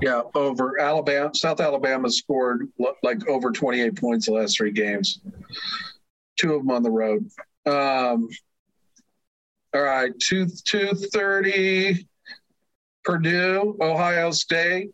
[0.00, 1.30] Yeah, over Alabama.
[1.34, 2.68] South Alabama scored
[3.02, 5.20] like over 28 points the last three games.
[6.36, 7.28] Two of them on the road.
[7.66, 8.28] Um,
[9.74, 12.06] all right, two two thirty.
[13.04, 14.90] Purdue, Ohio State.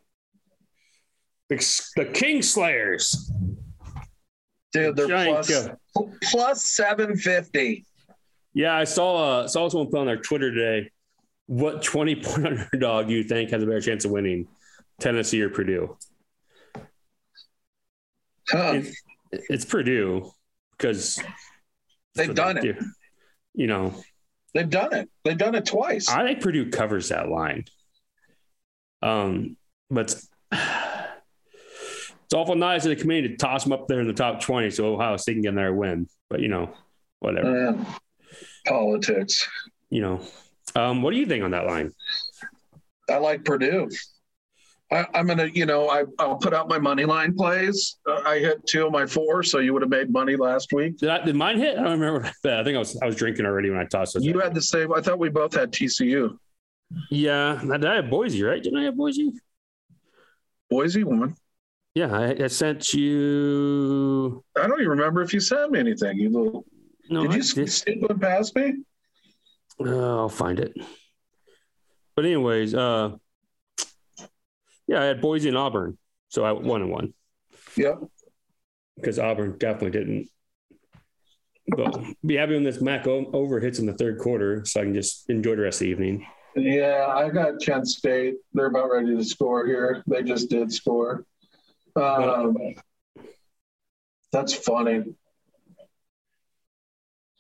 [1.48, 1.56] The,
[1.96, 3.30] the Kingslayers.
[4.72, 5.68] Dude, they're plus,
[6.30, 7.84] plus 750.
[8.56, 10.90] Yeah, I saw uh, saw someone put on their Twitter today.
[11.44, 14.48] What 20 point underdog do you think has a better chance of winning?
[14.98, 15.98] Tennessee or Purdue?
[18.48, 18.80] Huh.
[19.30, 20.30] it's Purdue
[20.72, 21.22] because
[22.14, 22.78] they've done it.
[23.52, 23.94] You know,
[24.54, 25.10] they've done it.
[25.22, 26.08] They've done it twice.
[26.08, 27.64] I think Purdue covers that line.
[29.02, 29.58] Um,
[29.90, 30.14] but
[30.50, 34.70] it's awful nice of the committee to toss them up there in the top 20
[34.70, 36.08] so Ohio State can get there win.
[36.30, 36.72] But, you know,
[37.18, 37.68] whatever.
[37.68, 37.84] Uh,
[38.66, 39.48] politics.
[39.90, 40.20] You know,
[40.74, 41.92] um, what do you think on that line?
[43.08, 43.88] I like Purdue.
[44.90, 47.96] I, am gonna, you know, I, will put out my money line plays.
[48.06, 50.98] Uh, I hit two of my four, so you would have made money last week.
[50.98, 51.76] Did, I, did mine hit?
[51.76, 52.24] I don't remember.
[52.44, 54.22] I think I was I was drinking already when I tossed it.
[54.22, 54.92] You had the same.
[54.94, 56.36] I thought we both had TCU.
[57.10, 58.44] Yeah, did I have Boise?
[58.44, 58.62] Right?
[58.62, 59.32] Didn't I have Boise?
[60.70, 61.34] Boise won.
[61.96, 64.44] Yeah, I, I sent you.
[64.56, 66.18] I don't even remember if you sent me anything.
[66.18, 66.64] You little.
[67.08, 67.72] No, did I you did.
[67.72, 68.74] sneak one past me?
[69.80, 70.74] Uh, I'll find it.
[72.14, 73.12] But anyways, uh,
[74.88, 77.14] yeah, I had Boise and Auburn, so I one and one.
[77.76, 78.00] Yep.
[78.96, 80.28] Because Auburn definitely didn't.
[81.68, 84.94] But be happy when this Mac over hits in the third quarter, so I can
[84.94, 86.26] just enjoy the rest of the evening.
[86.54, 88.36] Yeah, I got Kent State.
[88.54, 90.02] They're about ready to score here.
[90.06, 91.26] They just did score.
[91.96, 92.56] Um,
[94.32, 95.04] that's funny.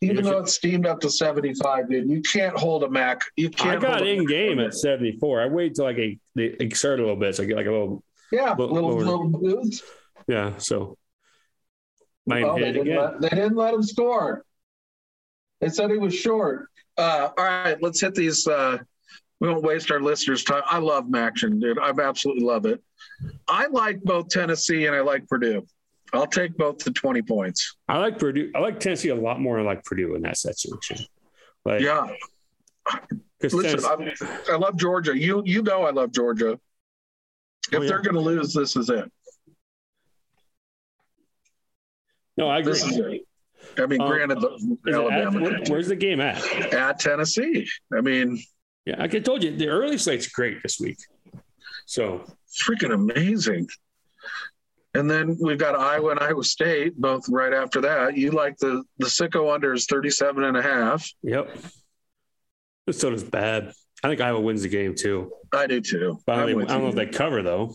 [0.02, 3.22] Even though it's steamed up to 75, dude, you can't hold a Mac.
[3.36, 3.82] You can't.
[3.82, 5.40] I got in game at 74.
[5.40, 7.70] I wait till like a they exert a little bit, so I get like a
[7.70, 8.04] little.
[8.30, 9.82] Yeah, little little, little boost.
[10.28, 10.98] Yeah, so.
[12.26, 14.44] Well, they, didn't let, they didn't let him score.
[15.60, 16.68] They said he was short.
[16.98, 18.78] Uh, all right, let's hit these uh,
[19.40, 20.62] we won't waste our listeners' time.
[20.66, 21.78] I love Maction, dude.
[21.78, 22.82] I absolutely love it.
[23.46, 25.66] I like both Tennessee and I like Purdue.
[26.12, 27.76] I'll take both the 20 points.
[27.88, 28.50] I like Purdue.
[28.54, 29.58] I like Tennessee a lot more.
[29.58, 30.98] I like Purdue in that situation.
[31.64, 32.08] Like, Yeah.
[33.42, 33.84] Listen,
[34.48, 35.16] I, love Georgia.
[35.18, 36.52] You you know I love Georgia.
[37.72, 37.88] If Oh, yeah.
[37.88, 39.10] they're going to lose, this is it.
[42.36, 42.72] no, I agree.
[42.72, 43.22] This is it.
[43.78, 46.44] I mean, Um, granted, the it at- Alabama where- where's the game at?
[46.72, 47.68] at Tennessee.
[47.96, 48.38] I mean,
[48.84, 50.98] Yeah, like I told you, the early slate's great this week.
[51.86, 53.68] So freaking amazing.
[54.98, 58.16] And then we've got Iowa and Iowa State both right after that.
[58.16, 61.08] You like the the sicko under is 37 and a half.
[61.22, 61.56] Yep.
[62.86, 63.72] Minnesota's bad.
[64.02, 65.32] I think Iowa wins the game too.
[65.52, 66.18] I do too.
[66.28, 67.74] I I'm don't, with know if they cover though.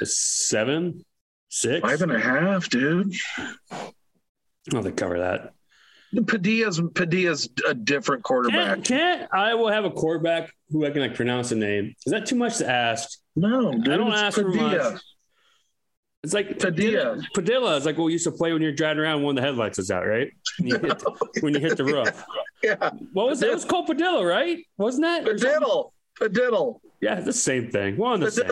[0.00, 0.16] It's
[0.48, 1.04] seven,
[1.48, 1.86] six.
[1.86, 3.14] Five and a half, dude.
[3.38, 3.52] I
[4.70, 5.52] don't know if they cover that.
[6.26, 8.84] Padilla's Padilla's a different quarterback.
[8.84, 11.94] Can't, can't Iowa have a quarterback who I can like pronounce a name?
[12.06, 13.10] Is that too much to ask?
[13.34, 14.92] no, dude, I don't ask for Padilla.
[14.92, 15.02] much.
[16.26, 17.22] It's like Padilla.
[17.34, 19.78] Padilla is like what we used to play when you're driving around when the headlights
[19.78, 20.32] was out, right?
[20.58, 21.02] When you hit,
[21.40, 22.24] when you hit the roof.
[22.64, 23.50] Yeah, What was that?
[23.50, 24.58] It was called Padilla, right?
[24.76, 25.24] Wasn't that?
[25.24, 27.96] Padiddle, Padiddle, Yeah, the same thing.
[27.96, 28.50] One the same.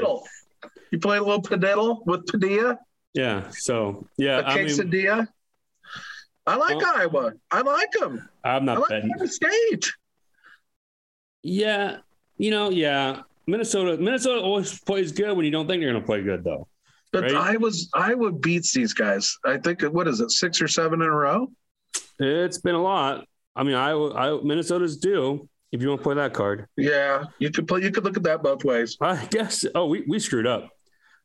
[0.93, 2.79] You play a little Padiddle with Padilla,
[3.13, 3.51] Yeah.
[3.51, 5.27] So yeah, a I mean, quesadilla.
[6.47, 7.33] I like Well- Iowa.
[7.51, 8.29] I like them.
[8.45, 9.11] I'm I not like betting.
[9.19, 9.93] Iowa State.
[11.43, 11.97] Yeah,
[12.39, 13.23] you know, yeah.
[13.49, 16.69] Minnesota, Minnesota always plays good when you don't think they're going to play good, though.
[17.15, 17.35] But Right.
[17.35, 19.39] I was Iowa beats these guys.
[19.45, 21.47] I think what is it, six or seven in a row?
[22.19, 23.25] It's been a lot.
[23.55, 25.49] I mean, I, I Minnesota's due.
[25.71, 27.83] If you want to play that card, Yeah, you could play.
[27.83, 28.97] You could look at that both ways.
[29.01, 29.65] I guess.
[29.77, 30.71] Oh, we, we screwed up.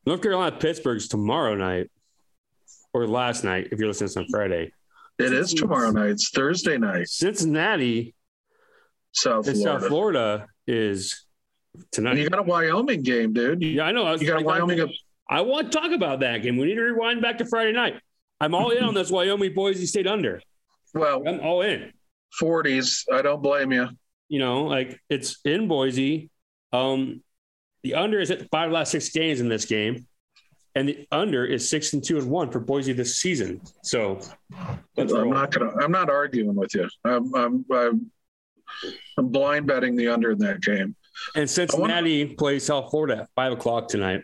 [0.06, 1.90] North Carolina, Pittsburgh's tomorrow night,
[2.94, 4.72] or last night if you're listening to this on Friday.
[5.18, 6.12] It is tomorrow night.
[6.12, 7.08] It's Thursday night.
[7.10, 8.14] Cincinnati
[9.12, 9.64] South Florida.
[9.64, 11.26] South Florida is
[11.92, 12.12] tonight.
[12.12, 13.64] And you got a Wyoming game, dude.
[13.64, 14.04] You yeah, I know.
[14.06, 14.88] I, was, got a I, Wyoming.
[15.30, 16.58] I want to talk about that game.
[16.58, 17.96] We need to rewind back to Friday night.
[18.42, 20.42] I'm all in on this Wyoming Boise State under.
[20.94, 21.92] Well, I'm all in.
[22.42, 23.04] 40s.
[23.14, 23.90] I don't blame you.
[24.28, 26.30] you know, like it's in Boise.
[26.74, 27.22] Um,
[27.84, 30.08] the under is at five last six games in this game,
[30.76, 33.62] and the under is six and two and one for Boise this season.
[33.84, 34.20] So
[34.98, 35.72] I'm not gonna.
[35.82, 36.88] I'm not arguing with you.
[37.06, 37.34] I'm.
[37.36, 37.66] I'm.
[37.72, 38.12] I'm,
[39.18, 40.96] I'm blind betting the under in that game.
[41.36, 44.22] and Cincinnati plays South Florida at five o'clock tonight.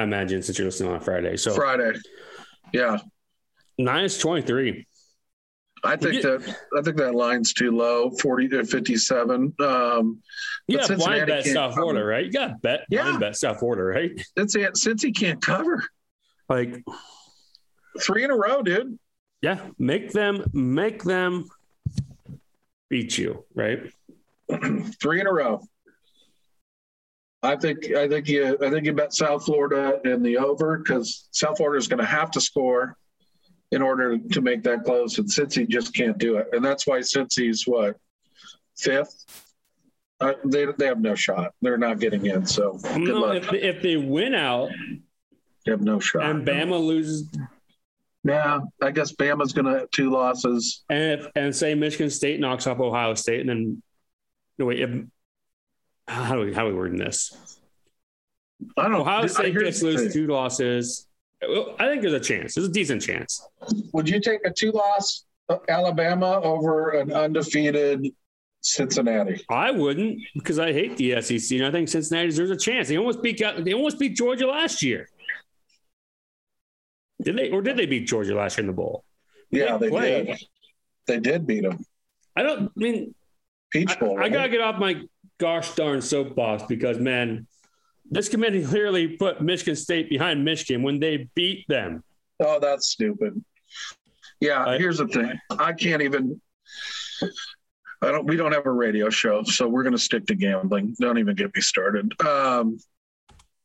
[0.00, 1.36] I imagine since you're listening on Friday.
[1.36, 1.92] So Friday.
[2.72, 2.96] Yeah,
[3.76, 4.86] nine is twenty three.
[5.84, 6.56] I think you- that.
[6.74, 8.10] I think that line's too low.
[8.10, 9.54] 40 to 57.
[9.60, 10.22] Um,
[10.68, 11.82] You But got blind bet South cover.
[11.82, 12.24] Florida, right?
[12.26, 13.02] You got bet Yeah.
[13.04, 14.10] blind bet South Florida, right?
[14.38, 15.82] since he since he can't cover
[16.50, 16.82] Like,
[18.00, 18.98] three in a row, dude.
[19.42, 21.44] yeah, make them make them
[22.88, 23.90] beat you, right?
[25.02, 25.60] three in a row.
[27.42, 31.28] I think I think you I think you bet South Florida in the over because
[31.30, 32.96] South Florida is going to have to score
[33.72, 36.98] in order to make that close, and Cincy just can't do it, and that's why
[36.98, 37.96] Cincy's what
[38.76, 39.24] fifth.
[40.20, 41.52] Uh, they they have no shot.
[41.62, 42.44] They're not getting in.
[42.44, 43.36] So good No, luck.
[43.36, 44.68] if, they- if they win out
[45.64, 46.24] They have no shot.
[46.24, 47.26] and Bama loses
[48.22, 50.84] Yeah, I guess Bama's going to have two losses.
[50.90, 53.82] and if, and say Michigan State knocks off Ohio State, and then
[54.58, 54.90] no wait, if,
[56.10, 57.58] how do we how do we word this?
[58.76, 58.94] I don't.
[58.94, 61.06] Ohio I- State gets the lose two losses.
[61.48, 62.54] Well, I think there's a chance.
[62.54, 63.46] There's a decent chance.
[63.94, 68.08] Would you take a two-loss uh, Alabama over an undefeated
[68.60, 69.42] Cincinnati?
[69.48, 72.88] I wouldn't because I hate the SEC, and I think Cincinnati deserves a chance.
[72.88, 75.08] They almost beat they almost beat Georgia last year.
[77.22, 79.04] Did they or did they beat Georgia last year in the bowl?
[79.50, 80.38] Yeah, they did.
[81.06, 81.84] They did beat them.
[82.36, 83.14] I don't I mean
[83.70, 84.18] Peach Bowl.
[84.18, 84.32] I right?
[84.32, 85.00] gotta get off my
[85.40, 87.46] gosh darn soapbox because man,
[88.08, 92.04] this committee clearly put Michigan State behind Michigan when they beat them.
[92.38, 93.42] Oh, that's stupid.
[94.40, 95.40] Yeah, I- here's the thing.
[95.50, 96.40] I can't even.
[98.02, 98.26] I don't.
[98.26, 100.94] We don't have a radio show, so we're going to stick to gambling.
[101.00, 102.12] Don't even get me started.
[102.22, 102.78] Um,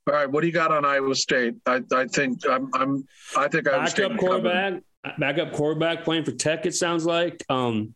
[0.08, 1.56] all right, what do you got on Iowa State?
[1.66, 2.70] I, I think I'm.
[2.74, 3.08] I'm.
[3.38, 3.86] I think Iowa.
[3.86, 4.84] Backup quarterback,
[5.18, 6.66] backup quarterback playing for Tech.
[6.66, 7.96] It sounds like um,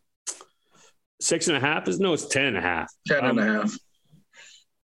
[1.20, 2.90] six and a half is no, it's ten and a half.
[3.06, 3.74] Ten and a Um, half.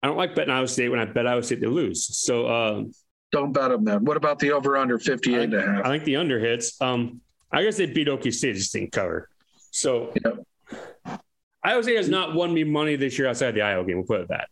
[0.03, 2.17] I don't like betting Iowa State when I bet Iowa State they lose.
[2.17, 2.91] So um,
[3.31, 4.03] Don't bet them then.
[4.03, 5.85] What about the over under 58 and a half?
[5.85, 6.81] I think the under hits.
[6.81, 9.29] Um, I guess they beat Okie State, just didn't cover.
[9.71, 11.19] So Yep.
[11.63, 13.97] Iowa State has not won me money this year outside the Iowa game.
[13.97, 14.47] We'll put it that.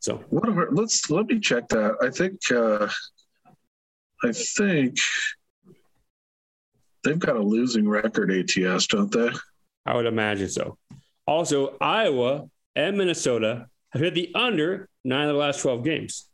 [0.00, 1.94] So What are, let's let me check that.
[2.02, 2.88] I think uh
[4.24, 4.96] I think
[7.04, 9.30] they've got a losing record ATS, don't they?
[9.86, 10.78] I would imagine so.
[11.26, 16.26] Also, Iowa and Minnesota have hit the under nine of the last 12 games.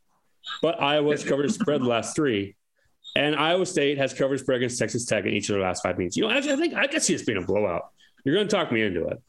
[0.63, 2.57] But Iowa's covered spread the last three.
[3.17, 5.97] And Iowa State has covered spread against Texas Tech in each of their last five
[5.97, 6.17] meetings.
[6.17, 7.89] You know, actually, I think I could see this being a blowout.
[8.25, 9.23] You're going to talk me into it.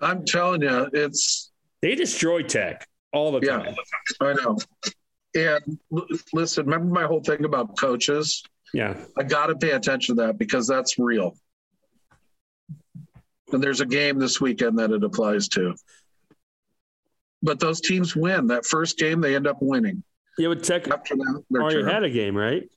[0.00, 3.74] I'm telling you, it's they destroy Tech all the yeah, time.
[4.20, 4.58] I know.
[5.34, 8.42] And l- listen, remember my whole thing about coaches?
[8.72, 8.96] Yeah.
[9.18, 11.36] I got to pay attention to that because that's real.
[13.54, 15.76] And there's a game this weekend that it applies to.
[17.40, 18.48] But those teams win.
[18.48, 20.02] That first game, they end up winning.
[20.36, 21.92] Yeah, but Tech After that, they're already terrible.
[21.94, 22.68] had a game, right?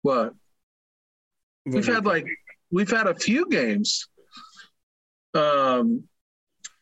[0.00, 0.32] What?
[1.66, 2.26] We've had like
[2.70, 4.08] we've had a few games.
[5.34, 6.04] Um,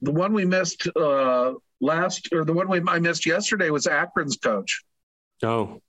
[0.01, 4.37] the one we missed uh, last, or the one we I missed yesterday was Akron's
[4.37, 4.85] coach.
[5.43, 5.81] Oh,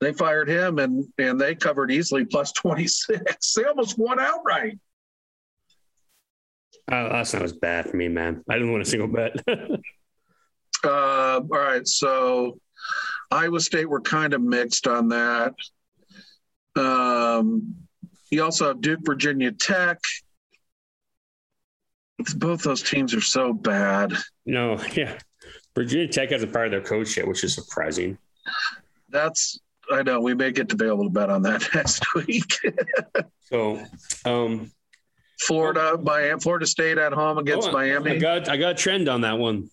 [0.00, 3.54] They fired him, and and they covered easily plus twenty six.
[3.56, 4.80] They almost won outright.
[6.90, 8.42] Uh, that's not as bad for me, man.
[8.48, 9.36] I didn't win a single bet.
[10.82, 12.58] Uh, all right, so
[13.30, 15.54] Iowa State were kind of mixed on that.
[16.76, 17.74] Um,
[18.30, 19.98] you also have Duke, Virginia Tech.
[22.36, 24.12] Both those teams are so bad.
[24.44, 25.16] no, yeah.
[25.74, 28.18] Virginia Tech hasn't fired their coach yet, which is surprising.
[29.08, 29.58] That's
[29.90, 32.58] I know we may get to be able to bet on that next week.
[33.40, 33.82] So,
[34.24, 34.70] um,
[35.46, 38.18] Florida, Miami, Florida State at home against oh, I Miami.
[38.18, 39.68] got I got a trend on that one.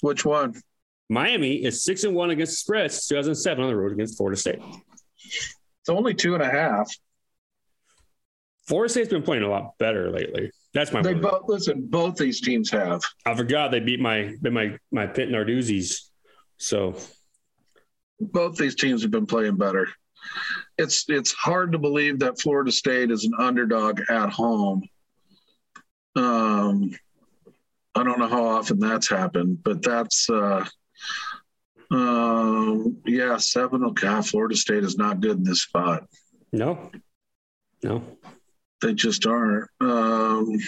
[0.00, 0.60] Which one?
[1.08, 4.38] Miami is six and one against the spread since 2007 on the road against Florida
[4.38, 4.60] State.
[5.24, 6.90] It's only two and a half.
[8.66, 10.50] Florida State's been playing a lot better lately.
[10.72, 11.02] That's my.
[11.02, 11.86] They both listen.
[11.88, 13.02] Both these teams have.
[13.26, 16.10] I forgot they beat my my my Pitt Narduzzi's.
[16.56, 16.96] So
[18.20, 19.88] both these teams have been playing better.
[20.78, 24.82] It's it's hard to believe that Florida State is an underdog at home.
[26.14, 26.90] Um,
[27.94, 30.64] I don't know how often that's happened, but that's uh,
[31.90, 33.84] um, yeah, seven.
[33.84, 36.04] Okay, Florida State is not good in this spot.
[36.52, 36.90] no,
[37.82, 38.02] no.
[38.80, 39.70] They just aren't.
[39.80, 40.58] Um,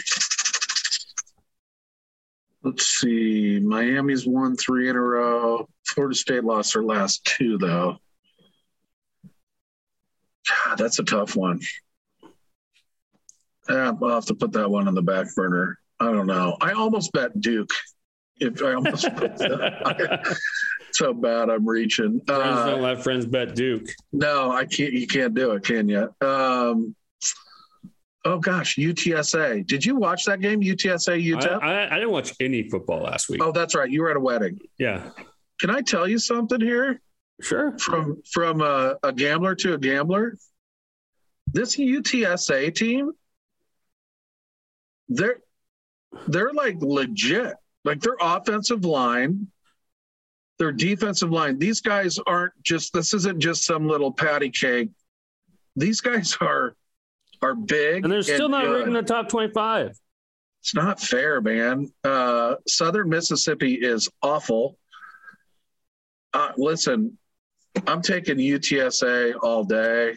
[2.63, 3.59] let's see.
[3.59, 5.69] Miami's won three in a row.
[5.87, 7.97] Florida State lost their last two, though.
[10.67, 11.61] God, that's a tough one.
[13.69, 15.79] Yeah, I'll have to put that one on the back burner.
[16.01, 16.57] I don't know.
[16.61, 17.71] I almost bet Duke.
[18.41, 20.37] If I almost put that,
[20.93, 22.21] so bad, I'm reaching.
[22.27, 23.87] Friends Uh, don't let friends bet Duke.
[24.13, 24.93] no, I can't.
[24.93, 26.13] You can't do it, can you?
[26.21, 26.97] Um,
[28.25, 29.65] oh gosh, UTSA.
[29.67, 30.61] Did you watch that game?
[30.61, 31.13] UTSA,
[31.47, 33.41] I, I, I didn't watch any football last week.
[33.43, 33.89] oh, that's right.
[33.89, 34.59] You were at a wedding.
[34.79, 35.11] Yeah,
[35.61, 37.01] Can I tell you something here
[37.41, 37.79] sure.
[37.79, 40.37] from from a, a gambler to a gambler?
[41.53, 43.13] This UTSA team,
[45.09, 45.39] they're
[46.29, 47.55] they're like legit.
[47.85, 49.49] Like their offensive line,
[50.59, 51.59] their defensive line.
[51.59, 52.93] These guys aren't just.
[52.95, 54.89] This isn't just some little patty cake.
[55.77, 56.77] These guys are
[57.43, 58.73] are big, And they're still not good.
[58.73, 59.91] ranked in the top twenty-five.
[60.61, 61.93] It's not fair, man.
[62.03, 64.79] Uh, Southern Mississippi is awful.
[66.33, 67.19] Uh, listen,
[67.87, 70.17] I'm taking UTSA all day.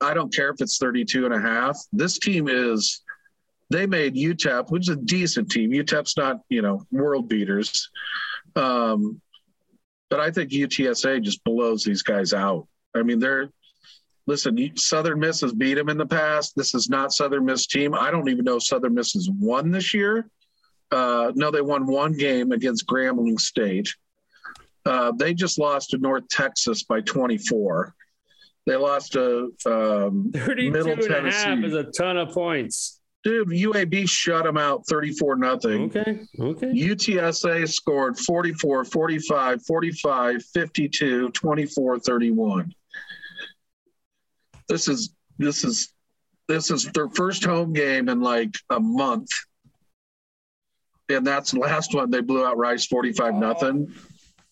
[0.00, 1.78] I don't care if it's 32 and a half.
[1.92, 3.02] This team is,
[3.70, 5.70] they made UTEP, which is a decent team.
[5.70, 7.90] UTEP's not, you know, world beaters.
[8.56, 9.20] Um,
[10.10, 12.66] but I think UTSA just blows these guys out.
[12.94, 13.50] I mean, they're,
[14.26, 16.54] listen, Southern Miss has beat them in the past.
[16.56, 17.94] This is not Southern Miss team.
[17.94, 20.30] I don't even know if Southern Miss has won this year.
[20.90, 23.94] Uh, no, they won one game against Grambling State.
[24.86, 27.94] Uh, they just lost to North Texas by 24.
[28.66, 31.66] They lost to um, 32 Middle and a half Tennessee.
[31.66, 32.97] is a ton of points.
[33.24, 33.48] Dude.
[33.48, 35.84] UAB shut them out 34 nothing.
[35.84, 36.20] Okay.
[36.38, 36.66] Okay.
[36.66, 42.74] UTSA scored 44, 45, 45, 52, 24, 31.
[44.68, 45.92] This is this is
[46.48, 49.28] this is their first home game in like a month.
[51.10, 53.92] And that's the last one they blew out Rice 45 nothing.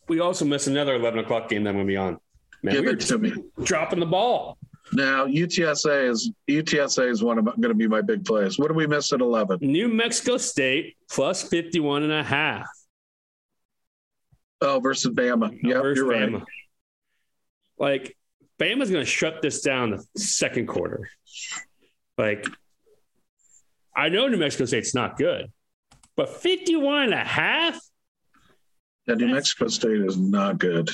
[0.09, 2.18] We also missed another 11 o'clock game that I'm going to be on.
[2.62, 3.32] Man, Give we it to me.
[3.62, 4.57] dropping the ball.
[4.93, 8.59] Now UTSA is UTSA is one of going to be my big plays.
[8.59, 9.59] What do we miss at 11?
[9.61, 12.68] New Mexico State plus 51 and a half.
[14.61, 15.59] Oh, versus Bama.
[15.62, 16.30] Yep, versus you're right.
[16.30, 16.45] Bama.
[17.78, 18.16] Like,
[18.59, 21.11] Bama's going to shut this down the second quarter.
[22.16, 22.47] Like,
[23.95, 25.53] I know New Mexico State's not good,
[26.16, 27.78] but 51 and a half?
[29.07, 30.91] Yeah, New Mexico State is not good.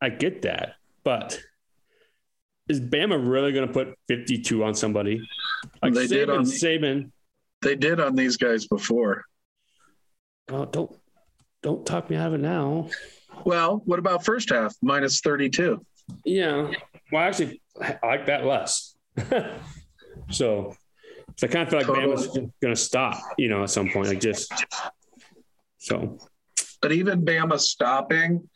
[0.00, 0.74] I get that.
[1.04, 1.40] But
[2.68, 5.20] is Bama really going to put 52 on somebody?
[5.82, 7.10] Like They Saban, did on- Saban.
[7.62, 9.24] They did on these guys before.
[10.48, 10.94] Oh, don't
[11.62, 12.88] don't talk me out of it now.
[13.44, 15.84] Well, what about first half minus 32?
[16.24, 16.70] Yeah.
[17.10, 18.94] Well, actually, I like that less.
[20.30, 20.74] so,
[21.36, 22.14] so I kind of feel like Totally.
[22.14, 24.08] Bama's going to stop, you know, at some point.
[24.08, 24.52] Like just
[25.78, 26.18] so.
[26.80, 28.48] But even Bama stopping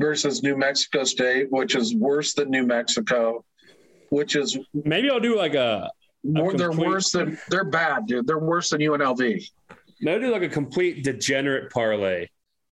[0.00, 3.44] versus New Mexico State, which is worse than New Mexico,
[4.08, 5.90] which is Maybe I'll do like a
[6.24, 8.26] more, they're worse than they're bad, dude.
[8.26, 9.20] They're worse than UNLV.
[10.00, 12.26] maybe I'll do like a complete degenerate parlay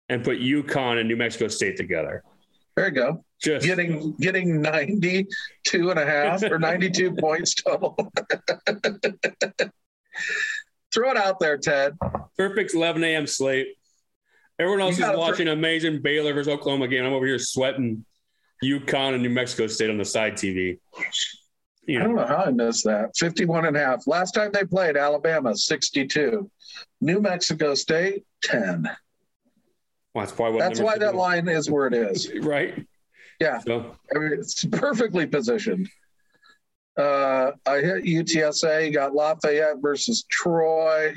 [0.09, 2.23] and put UConn and New Mexico State together.
[2.75, 3.23] There you go.
[3.41, 5.27] Just Getting getting 92
[5.91, 7.95] and a half or 92 points total.
[10.93, 11.97] Throw it out there, Ted.
[12.37, 13.27] perfect 11 a.m.
[13.27, 13.75] slate.
[14.59, 17.05] Everyone else is watching amazing Baylor versus Oklahoma game.
[17.05, 18.03] I'm over here sweating
[18.63, 20.79] UConn and New Mexico State on the side TV.
[21.85, 23.15] You I don't know, know how I missed that.
[23.15, 24.07] 51 and a half.
[24.07, 26.49] Last time they played, Alabama, 62.
[27.01, 28.83] New Mexico State, 10.
[28.83, 28.97] well,
[30.15, 32.31] that's probably what That's why that line is where it is.
[32.41, 32.85] right.
[33.39, 33.59] Yeah.
[33.59, 35.87] So I mean, it's perfectly positioned.
[36.97, 41.13] Uh, I hit UTSA, got Lafayette versus Troy.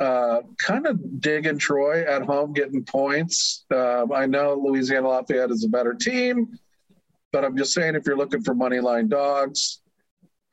[0.00, 3.64] Uh, kind of digging Troy at home, getting points.
[3.74, 6.56] Um, I know Louisiana Lafayette is a better team,
[7.32, 9.80] but I'm just saying if you're looking for money line dogs,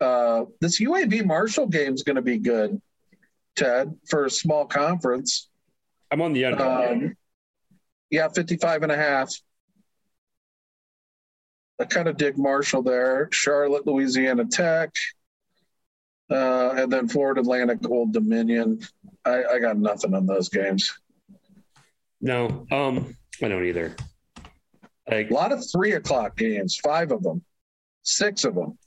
[0.02, 2.82] uh, this UAB Marshall game is going to be good,
[3.56, 5.50] Ted, for a small conference.
[6.12, 6.64] I'm on the under.
[6.64, 7.16] Um,
[8.10, 9.32] yeah, 55 and a half.
[11.80, 13.30] I kind of dig Marshall there.
[13.32, 14.92] Charlotte, Louisiana Tech.
[16.30, 18.80] Uh, and then Florida Atlantic, Old Dominion.
[19.26, 20.92] I, I got nothing on those games.
[22.22, 23.96] no, um, I don't either.
[25.10, 27.44] Like A lot of three o'clock games, five of them,
[28.02, 28.78] six of them.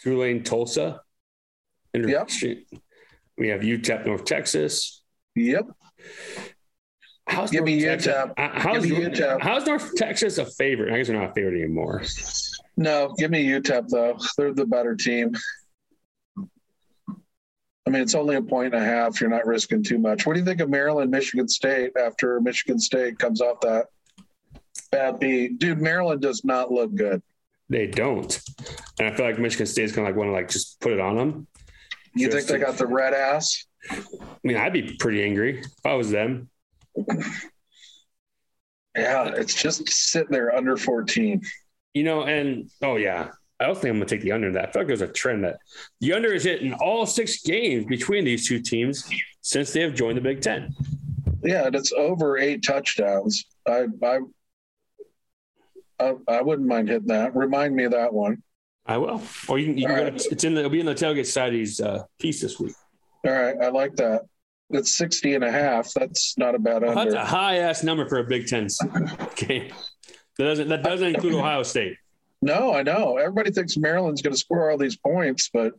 [0.00, 1.00] Tulane, Tulsa.
[1.94, 2.30] Yep.
[3.38, 5.02] We have UTEP, North Texas.
[5.34, 5.66] Yep.
[7.26, 8.14] How's Give North me Texas?
[8.14, 8.32] UTEP.
[8.38, 9.40] uh, How's, Give me UTEP.
[9.40, 10.92] how's North Texas a favorite?
[10.92, 12.02] I guess they're not a favorite anymore.
[12.76, 14.18] No, give me UTEP though.
[14.36, 15.32] They're the better team.
[16.38, 19.20] I mean, it's only a point and a half.
[19.20, 20.26] You're not risking too much.
[20.26, 23.86] What do you think of Maryland, Michigan State after Michigan State comes off that
[24.90, 25.58] bad beat?
[25.58, 27.22] Dude, Maryland does not look good.
[27.68, 28.40] They don't,
[28.98, 31.16] and I feel like Michigan State's gonna like want to like just put it on
[31.16, 31.46] them.
[32.14, 33.64] You Just think they to- got the red ass?
[33.90, 33.98] I
[34.42, 36.48] mean, I'd be pretty angry if I was them.
[38.96, 41.42] Yeah, it's just sitting there under 14.
[41.96, 44.68] You know, and oh yeah, I also think I'm gonna take the under in that.
[44.68, 45.56] I feel like there's a trend that
[46.02, 49.08] the under is hit in all six games between these two teams
[49.40, 50.74] since they have joined the Big Ten.
[51.42, 53.46] Yeah, and it's over eight touchdowns.
[53.66, 54.18] I I
[55.98, 57.34] I, I wouldn't mind hitting that.
[57.34, 58.42] Remind me of that one.
[58.84, 59.22] I will.
[59.48, 60.18] Or you can, you can go right.
[60.18, 62.74] to, it's in the, it'll be in the tailgate Society's uh, piece this week.
[63.24, 64.26] All right, I like that.
[64.68, 65.90] It's 60 and a half.
[65.94, 68.68] That's not a bad Well, that's a high ass number for a Big Ten
[69.36, 69.72] game.
[70.38, 71.96] That doesn't that doesn't include Ohio State.
[72.42, 73.16] No, I know.
[73.16, 75.72] Everybody thinks Maryland's going to score all these points, but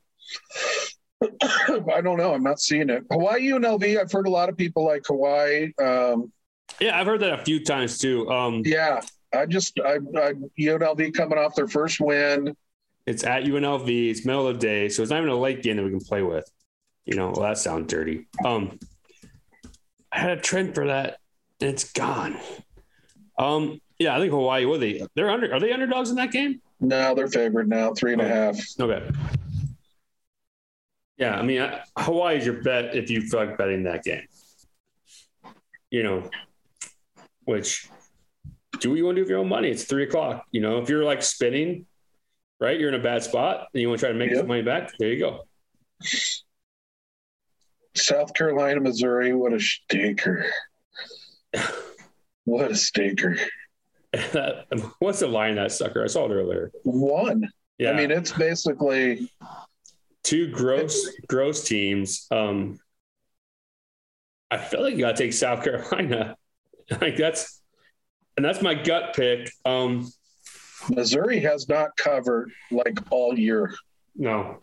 [1.24, 2.34] I don't know.
[2.34, 3.04] I'm not seeing it.
[3.12, 4.00] Hawaii UNLV.
[4.00, 5.72] I've heard a lot of people like Hawaii.
[5.82, 6.32] Um,
[6.80, 8.30] Yeah, I've heard that a few times too.
[8.30, 9.02] Um, yeah,
[9.34, 12.56] I just I, I UNLV coming off their first win.
[13.06, 14.10] It's at UNLV.
[14.10, 16.02] It's middle of the day, so it's not even a late game that we can
[16.02, 16.50] play with.
[17.06, 18.28] You know, well, that sounds dirty.
[18.44, 18.80] Um,
[20.12, 21.20] I had a trend for that,
[21.62, 22.38] and it's gone.
[23.40, 24.66] Um, yeah, I think Hawaii.
[24.66, 25.06] What are they?
[25.16, 25.54] They're under.
[25.54, 26.62] Are they underdogs in that game?
[26.80, 28.60] No, they're favored now, three and a half.
[28.80, 29.10] Okay.
[31.18, 34.28] Yeah, I mean, I, Hawaii is your bet if you feel like betting that game.
[35.90, 36.30] You know,
[37.46, 37.90] which
[38.80, 39.70] do what you want to do with your own money.
[39.70, 40.46] It's three o'clock.
[40.52, 41.88] You know, if you're like spinning,
[42.60, 44.40] right, you're in a bad spot and you want to try to make Yep.
[44.40, 45.48] some money back, there you go.
[47.96, 49.34] South Carolina, Missouri.
[49.34, 50.46] What a stinker!
[52.44, 53.36] What a stinker!
[54.34, 54.66] that,
[55.00, 56.04] what's the line that sucker?
[56.04, 56.72] I saw it earlier.
[56.84, 57.50] One.
[57.78, 57.92] Yeah.
[57.92, 59.32] I mean, it's basically
[60.24, 62.28] two gross gross teams.
[62.32, 62.80] Um,
[64.50, 66.36] I feel like you got to take South Carolina.
[67.02, 67.62] Like that's
[68.38, 69.52] and that's my gut pick.
[69.66, 70.10] Um,
[70.90, 73.74] Missouri has not covered like all year.
[74.16, 74.60] No.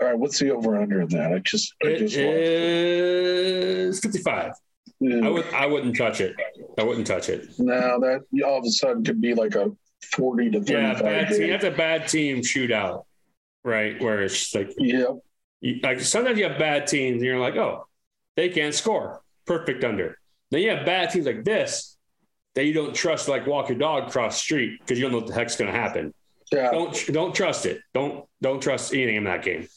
[0.00, 1.34] All right, what's the over under of that?
[1.34, 4.52] I just, I it just is 55.
[5.02, 6.36] I would I wouldn't touch it.
[6.78, 7.48] I wouldn't touch it.
[7.58, 9.70] Now that all of a sudden could be like a
[10.12, 13.04] forty to yeah, bad team, that's a bad team shootout,
[13.64, 14.00] right?
[14.00, 15.06] Where it's like yeah,
[15.82, 17.86] like sometimes you have bad teams and you're like, oh,
[18.36, 20.18] they can't score, perfect under.
[20.50, 21.96] Then you have bad teams like this
[22.54, 25.28] that you don't trust, like walk your dog cross street because you don't know what
[25.28, 26.12] the heck's going to happen.
[26.52, 26.70] Yeah.
[26.72, 27.80] Don't don't trust it.
[27.94, 29.68] Don't don't trust anything in that game.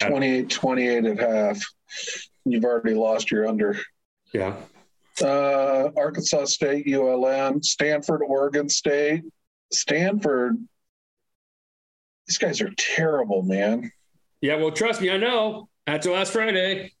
[0.00, 1.62] 28 28 at half.
[2.44, 3.78] You've already lost your under.
[4.32, 4.56] Yeah.
[5.20, 9.22] Uh, Arkansas State, ULM, Stanford, Oregon State.
[9.72, 10.56] Stanford,
[12.26, 13.90] these guys are terrible, man.
[14.40, 15.68] Yeah, well, trust me, I know.
[15.86, 16.92] After last Friday,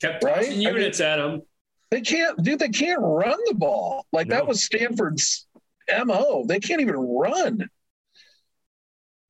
[0.00, 0.36] kept Right?
[0.36, 1.42] tossing I mean- units at them.
[1.90, 4.06] They can't, dude, they can't run the ball.
[4.12, 4.36] Like No.
[4.36, 5.46] that was Stanford's
[6.06, 6.44] MO.
[6.46, 7.68] They can't even run.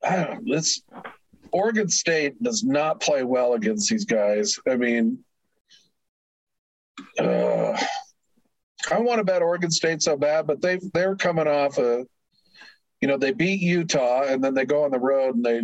[0.05, 0.81] I don't, this
[1.53, 4.59] Oregon State does not play well against these guys.
[4.69, 5.25] I mean,
[7.19, 7.79] uh,
[8.91, 12.07] I want to bet Oregon State so bad, but they they're coming off a,
[13.01, 15.63] you know, they beat Utah and then they go on the road and they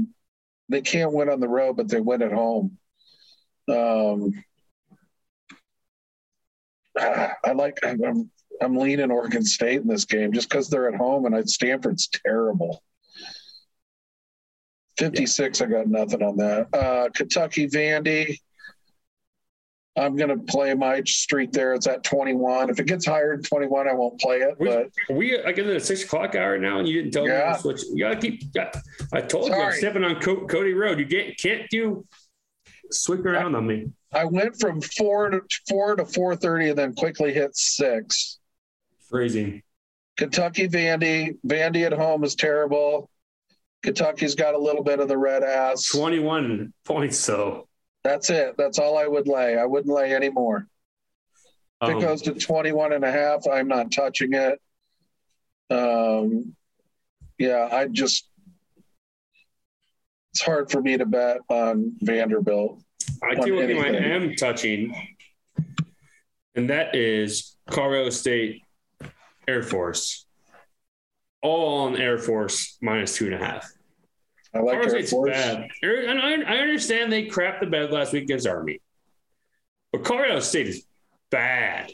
[0.68, 2.78] they can't win on the road, but they win at home.
[3.68, 4.32] Um,
[6.99, 8.30] I like I'm
[8.61, 12.82] I'm leaning Oregon State in this game just because they're at home and Stanford's terrible.
[14.99, 16.74] 56, I got nothing on that.
[16.74, 18.38] Uh, Kentucky Vandy.
[19.99, 21.74] I'm going to play my streak there.
[21.74, 22.70] It's at 21.
[22.70, 24.55] If it gets higher than 21, I won't play it.
[24.59, 27.30] We, But we like in the six o'clock hour now, and you didn't tell me
[27.32, 27.55] Yeah.
[27.55, 27.82] to switch.
[27.92, 28.53] You gotta keep.
[28.55, 28.76] got-
[29.12, 30.99] I told you, I'm stepping on Co- Cody Road.
[31.01, 32.07] You get, can't do
[32.90, 33.90] sweep around on me.
[34.12, 38.38] I went from four to four to 4:30 and then quickly hit six.
[39.11, 39.62] Phrasing.
[40.16, 41.36] Kentucky Vandy.
[41.46, 43.11] Vandy at home is terrible.
[43.82, 45.88] Kentucky's got a little bit of the red ass.
[45.88, 47.68] Twenty-one points, though.
[48.05, 48.55] That's it.
[48.57, 49.59] That's all I would lay.
[49.59, 50.66] I wouldn't lay any more.
[51.82, 54.61] If Um, it goes to 21 and a half, I'm not touching it.
[55.70, 56.55] Um,
[57.38, 58.28] yeah, I just,
[60.32, 62.82] it's hard for me to bet on Vanderbilt.
[63.22, 64.05] I tell you what game I anything.
[64.05, 64.94] am touching,
[66.55, 68.62] and that is Colorado State
[69.46, 70.26] Air Force.
[71.42, 73.70] All on Air Force minus two and a half.
[74.55, 75.30] I like State's Force.
[75.30, 75.68] bad.
[75.82, 78.80] And I, I understand they crapped the bed last week against Army,
[79.92, 80.84] but Colorado State is
[81.30, 81.90] bad.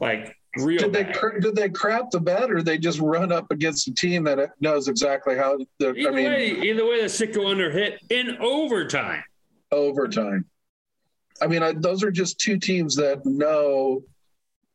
[0.00, 1.14] Like real Did they bad.
[1.14, 4.50] cr- did they crap the bed, or they just run up against a team that
[4.60, 5.58] knows exactly how?
[5.78, 9.22] The, Either I mean, way, either way, the sicko under hit in overtime.
[9.70, 10.44] overtime.
[11.42, 14.02] I mean, I, those are just two teams that know,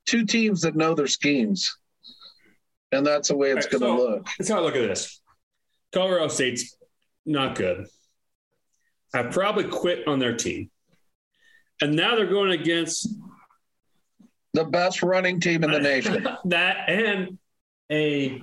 [0.06, 1.78] two teams that know their schemes,
[2.92, 4.28] and that's the way it's Right, going to so- look.
[4.40, 5.19] Let's have a look at this.
[5.94, 6.76] Colorado State's
[7.26, 7.88] not good.
[9.14, 10.70] I probably quit on their team.
[11.82, 13.08] And now they're going against
[14.54, 16.28] The best running team in the nation.
[16.46, 17.38] that and
[17.92, 18.42] a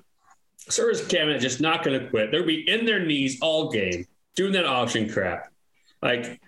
[0.59, 2.31] service cabinet just not going to quit.
[2.31, 5.53] They'll be in their knees all game doing that option crap.
[6.03, 6.41] Like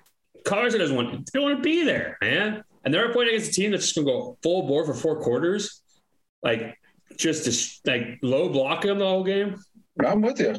[0.44, 2.64] Colorado doesn't want they don't want to be there, man.
[2.84, 5.20] And they're playing against a team that's just going to go full bore for four
[5.20, 5.82] quarters,
[6.42, 6.78] like
[7.16, 7.44] just
[7.84, 9.57] to like low block them the whole game.
[10.05, 10.57] I'm with you.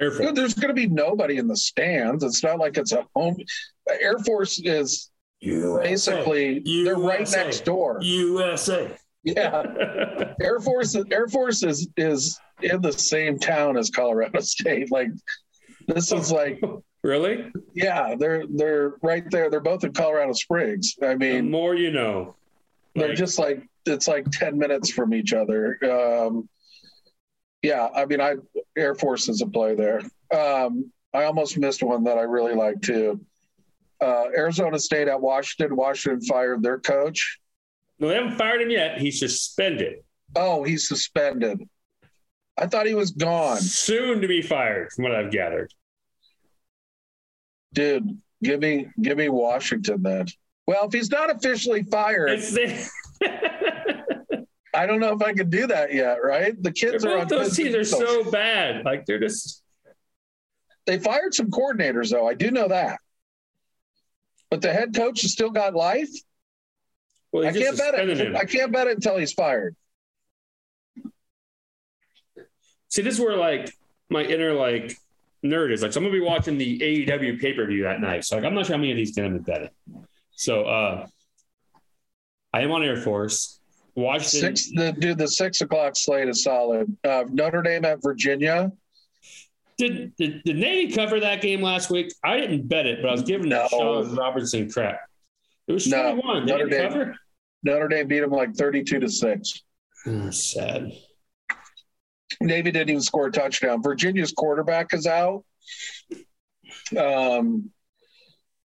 [0.00, 0.32] Air Force.
[0.34, 2.24] There's going to be nobody in the stands.
[2.24, 3.36] It's not like it's a home.
[4.00, 7.44] Air Force is basically they're right USA.
[7.44, 7.98] next door.
[8.02, 8.96] USA.
[9.24, 9.62] Yeah,
[10.40, 10.96] Air Force.
[11.10, 14.90] Air Force is is in the same town as Colorado State.
[14.90, 15.08] Like
[15.86, 16.60] this is like
[17.04, 17.50] really?
[17.74, 19.50] yeah, they're they're right there.
[19.50, 20.96] They're both in Colorado Springs.
[21.02, 22.36] I The mean, more you know.
[22.96, 26.48] they're just like it's like 10 minutes from each other um
[27.62, 28.34] yeah i mean i
[28.76, 30.00] air force is a play there
[30.36, 33.20] um i almost missed one that i really like too
[34.00, 37.38] uh arizona state at washington washington fired their coach
[37.98, 38.98] no, they haven't fired him yet.
[38.98, 39.98] He's suspended.
[40.34, 41.60] oh he's suspended
[42.58, 45.72] i thought he was gone Soon to be fired, from what I've gathered.
[47.72, 50.26] dude give me give me washington then
[50.66, 52.40] well if he's not officially fired
[54.74, 57.56] i don't know if i can do that yet right the kids are on those
[57.56, 58.84] teams are so bad.
[58.84, 59.62] Like they're just
[60.86, 62.26] They fired some coordinators, though.
[62.26, 62.98] I do know that.
[64.50, 66.10] But the head coach has still got life.
[67.30, 68.18] well, I can't bet it.
[68.18, 68.36] him.
[68.36, 69.76] I can't bet it until he's fired.
[72.88, 73.72] See, this is where like
[74.10, 74.96] my inner like
[75.44, 75.82] nerd is.
[75.82, 78.24] Like, so I'm gonna be watching the AEW pay per view that night.
[78.24, 79.70] So like, I'm not sure how many of these gonna be betting.
[80.32, 81.06] So uh
[82.52, 83.60] I am on Air Force.
[83.94, 84.56] Washington.
[84.56, 86.96] Six, the dude, the six o'clock slate is solid.
[87.04, 88.72] Uh, Notre Dame at Virginia.
[89.78, 92.12] Did, did did Navy cover that game last week?
[92.24, 93.66] I didn't bet it, but I was giving No.
[93.68, 95.00] Sean Robertson crap.
[95.66, 96.46] It was No, 21.
[96.46, 96.88] They Notre Dame.
[96.88, 97.16] cover.
[97.64, 99.62] Notre Dame beat them like thirty-two to six.
[100.06, 100.90] Oh, sad.
[102.40, 103.82] Navy didn't even score a touchdown.
[103.82, 105.44] Virginia's quarterback is out.
[106.98, 107.70] Um,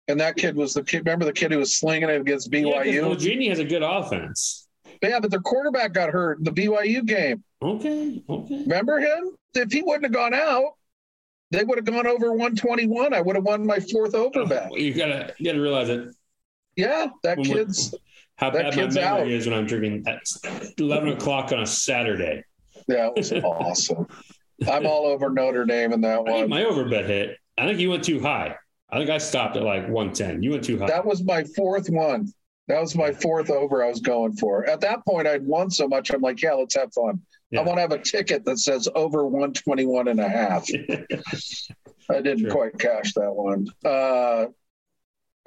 [0.08, 0.98] and that kid was the kid.
[1.04, 3.08] Remember the kid who was slinging it against Yeah, BYU?
[3.10, 4.65] Virginia has a good offense.
[5.02, 7.42] Yeah, but their quarterback got hurt in the BYU game.
[7.62, 8.60] Okay, okay.
[8.62, 9.36] Remember him?
[9.54, 10.72] If he wouldn't have gone out,
[11.50, 13.14] They would have gone over 121.
[13.14, 14.72] I would have won my fourth over oh, bet.
[14.72, 16.08] You gotta you gotta realize it.
[16.76, 17.94] Yeah, that When kid's
[18.36, 19.28] How That bad my kid's memory out.
[19.28, 20.20] is when I'm drinking at
[20.78, 22.42] 11 o'clock on a Saturday.
[22.88, 24.06] that was awesome.
[24.68, 26.48] I'm all over Notre Dame in that I one.
[26.48, 27.36] my overbet hit.
[27.56, 28.56] I think you went too high.
[28.90, 30.42] I think I stopped at like 110.
[30.42, 30.86] You went too high.
[30.88, 32.32] That was my fourth one.
[32.68, 34.68] That was my fourth over I was going for.
[34.68, 36.10] At that point, I'd won so much.
[36.10, 37.22] I'm like, yeah, let's have fun.
[37.50, 37.60] Yeah.
[37.60, 40.66] I want to have a ticket that says over 121 and a half.
[42.10, 42.50] I didn't Sure.
[42.50, 43.68] quite cash that one.
[43.84, 44.46] Uh,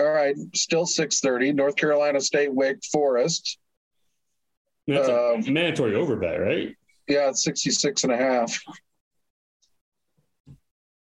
[0.01, 1.53] all right, still 6:30.
[1.53, 3.57] North Carolina State, Wake Forest.
[4.87, 6.75] That's a Um, mandatory overbet, right?
[7.07, 8.57] Yeah, it's 66 and a half.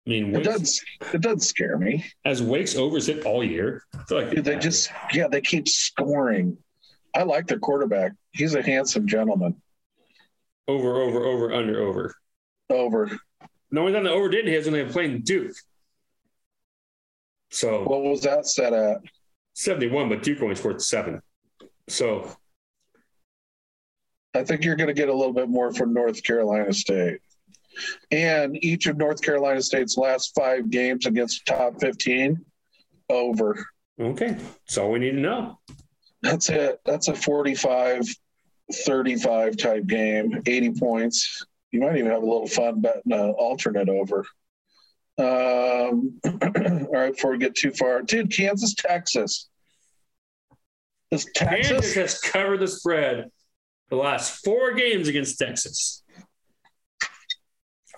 [0.09, 0.71] I mean, It doesn't.
[1.15, 2.03] It doesn't scare me.
[2.25, 3.83] as Wake's overs hit all year.
[4.11, 6.57] Like Dude, they just yeah, they keep scoring.
[7.15, 8.13] I like their quarterback.
[8.33, 9.61] He's a handsome gentleman.
[10.67, 12.15] over, over, over, under, over.
[12.71, 13.19] Over.
[13.71, 15.53] The only time the over didn't hit is when they were playing Duke.
[17.51, 18.99] So What was that set at?
[19.55, 21.21] 71, but Duke only scored seven.
[21.89, 22.35] So
[24.35, 27.21] I think you're going to get a little bit more from North Carolina State.
[28.11, 32.45] And each of North Carolina State's last five games against top 15,
[33.11, 33.67] over.
[34.01, 35.59] okay, that's all we need to know.
[36.23, 36.81] That's it.
[36.85, 38.03] That's a 45
[38.73, 41.45] 35 type game, 80 points.
[41.71, 44.27] You might even have a little fun betting an alternate over.
[45.19, 49.49] Um, all right, before we get too far, dude, Kansas, Texas.
[51.11, 51.95] Is Kansas Texas?
[51.95, 53.31] has covered the spread
[53.89, 56.03] the last four games against Texas.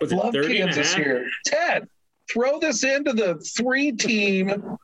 [0.01, 1.28] Was Love 30 Kansas here.
[1.46, 1.86] Ted,
[2.30, 4.78] throw this into the three team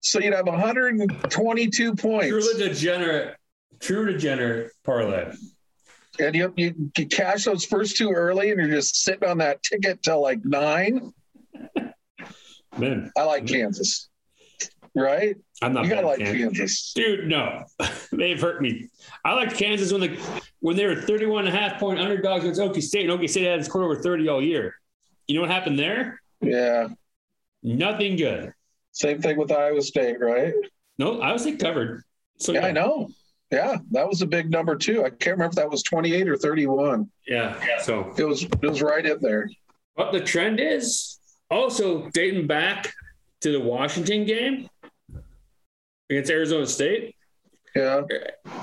[0.00, 2.28] so you'd have 122 points.
[2.28, 3.36] True degenerate,
[3.80, 5.32] true degenerate parlay.
[6.20, 9.62] And you, you, you cash those first two early and you're just sitting on that
[9.62, 11.12] ticket till like nine.
[12.76, 14.08] Man, I like Kansas.
[14.94, 15.36] Right?
[15.62, 16.58] I'm not You gotta like Kansas.
[16.58, 16.92] Kansas.
[16.94, 17.64] Dude, no.
[18.12, 18.88] They've hurt me.
[19.24, 22.60] I liked Kansas when the when they were 31 and a half point underdogs against
[22.60, 24.74] Okie State, and Okie State had scored over 30 all year.
[25.26, 26.20] You know what happened there?
[26.40, 26.88] Yeah.
[27.62, 28.52] Nothing good.
[28.92, 30.54] Same thing with Iowa State, right?
[30.98, 32.02] No, I was think covered.
[32.38, 33.10] So Yeah, I know.
[33.50, 35.04] Yeah, that was a big number too.
[35.04, 37.10] I can't remember if that was 28 or 31.
[37.26, 37.58] Yeah.
[37.66, 37.80] Yeah.
[37.80, 39.48] So It was it was right in there.
[39.96, 41.18] But the trend is
[41.50, 42.92] also dating back
[43.40, 44.68] to the Washington game
[46.10, 47.14] against Arizona State.
[47.74, 48.02] Yeah.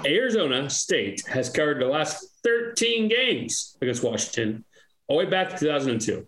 [0.06, 4.64] Arizona State has covered the last 13 games against Washington,
[5.08, 6.28] all the way back to 2002.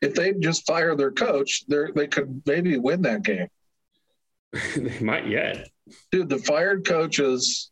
[0.00, 3.48] If they just fire their coach, they they could maybe win that game.
[4.76, 5.68] they might yet.
[6.10, 7.70] Dude, the fired coaches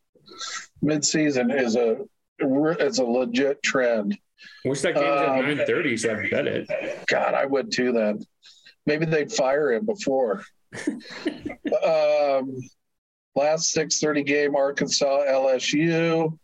[0.83, 1.99] midseason is a
[2.41, 4.17] is a legit trend.
[4.65, 7.07] Wish that game's Um, at 9:30, so I bet it.
[7.07, 8.25] God, I would too then.
[8.87, 10.45] Maybe they'd fire him before.
[11.85, 12.57] um,
[13.41, 16.39] last 6:30 game, Arkansas LSU.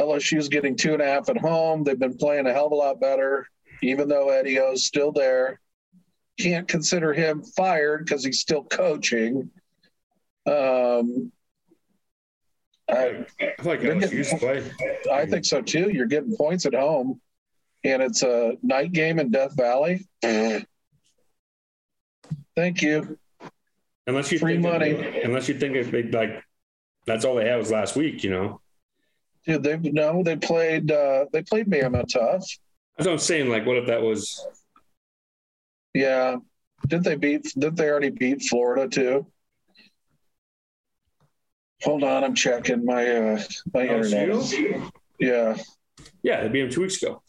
[0.00, 1.84] LSU's getting two and a half at home.
[1.84, 3.46] They've been playing a hell of a lot better,
[3.82, 5.60] even though Eddie O's still there.
[6.38, 9.50] Can't consider him fired because he's still coaching.
[10.46, 11.30] Um,
[12.90, 14.72] I, I like LSU's getting- play.
[15.12, 15.90] I think so too.
[15.90, 17.20] You're getting points at home,
[17.84, 20.06] and it's a night game in Death Valley.
[22.56, 23.18] Thank you.
[24.06, 25.20] Unless you Free think money.
[25.22, 26.42] unless you think it, they, like
[27.06, 28.60] that's all they had was last week, you know.
[29.46, 32.46] Dude, they no, they played uh they played Bama tough.
[32.96, 33.48] That's what I'm saying.
[33.48, 34.44] Like, what if that was
[35.94, 36.36] Yeah.
[36.88, 39.26] Did they beat did they already beat Florida too?
[41.82, 43.42] Hold on, I'm checking my uh
[43.72, 44.28] my internet.
[44.28, 44.90] LSU?
[45.18, 45.56] Yeah.
[46.22, 47.22] Yeah, they beat them two weeks ago.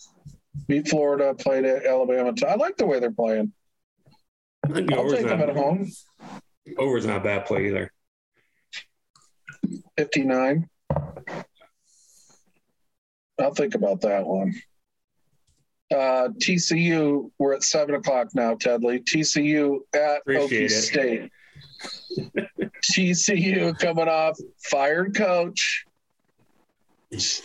[0.68, 2.34] Beat Florida, played at Alabama.
[2.48, 3.54] I like the way they're playing.
[4.64, 5.92] I think the I'll take them at home.
[6.78, 7.92] Over's not a bad play either.
[9.98, 10.70] 59.
[13.40, 14.54] I'll think about that one.
[15.92, 19.00] Uh, TCU, we're at seven o'clock now, Tedley.
[19.00, 20.70] TCU at Appreciate Okie it.
[20.70, 21.32] State.
[22.92, 25.86] TCU coming off fired coach,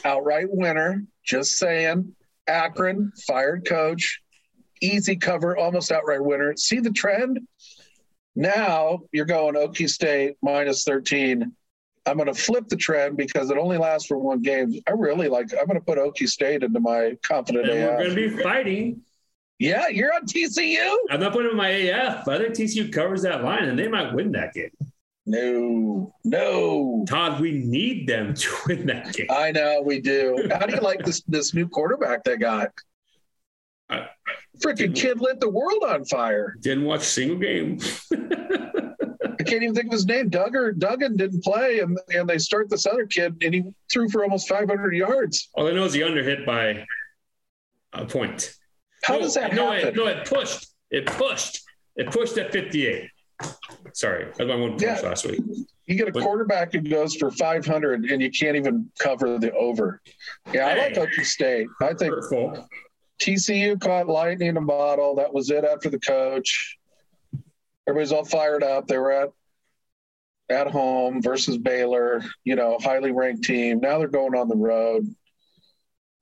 [0.05, 1.05] outright winner.
[1.25, 2.15] Just saying.
[2.47, 4.21] Akron fired coach,
[4.81, 6.55] easy cover, almost outright winner.
[6.57, 7.41] See the trend?
[8.39, 11.53] Now you're going Okie State minus 13.
[12.07, 14.81] I'm going to flip the trend because it only lasts for one game.
[14.87, 15.49] I really like.
[15.59, 19.03] I'm going to put Okie State into my confident And we're going to be fighting.
[19.59, 20.95] Yeah, you're on TCU.
[21.11, 23.89] I'm not putting in my AF, but I think TCU covers that line and they
[23.89, 24.71] might win that game.
[25.27, 27.05] No, no.
[27.09, 29.27] Todd, we need them to win that game.
[29.31, 30.49] I know we do.
[30.53, 32.71] How do you like this this new quarterback they got?
[34.63, 36.57] Freaking kid lit the world on fire.
[36.61, 37.79] Didn't watch a single game.
[38.13, 40.31] I can't even think of his name.
[40.31, 44.23] Duggar Duggan didn't play, and and they start this other kid, and he threw for
[44.25, 45.49] almost 500 yards.
[45.55, 46.85] All I know is he under hit by
[47.93, 48.55] a point.
[49.05, 49.89] How no, does that no, happen?
[49.89, 50.67] It, no, it pushed.
[50.91, 51.61] It pushed.
[51.97, 53.09] It pushed at 58.
[53.95, 55.01] Sorry, that's my one push Yeah.
[55.03, 55.41] last week.
[55.87, 59.53] You get a But- quarterback who goes for 500, and you can't even cover the
[59.55, 60.03] over.
[60.53, 61.07] Yeah, I like Hey.
[61.07, 61.69] Okie State.
[61.81, 62.69] I think Hurtful.
[63.21, 65.17] TCU caught lightning in a bottle.
[65.17, 66.79] That was it after the coach.
[67.87, 68.87] Everybody's all fired up.
[68.87, 69.31] They were at
[70.51, 73.81] at home versus Baylor, you know, highly ranked team.
[73.81, 75.07] Now they're going on the road.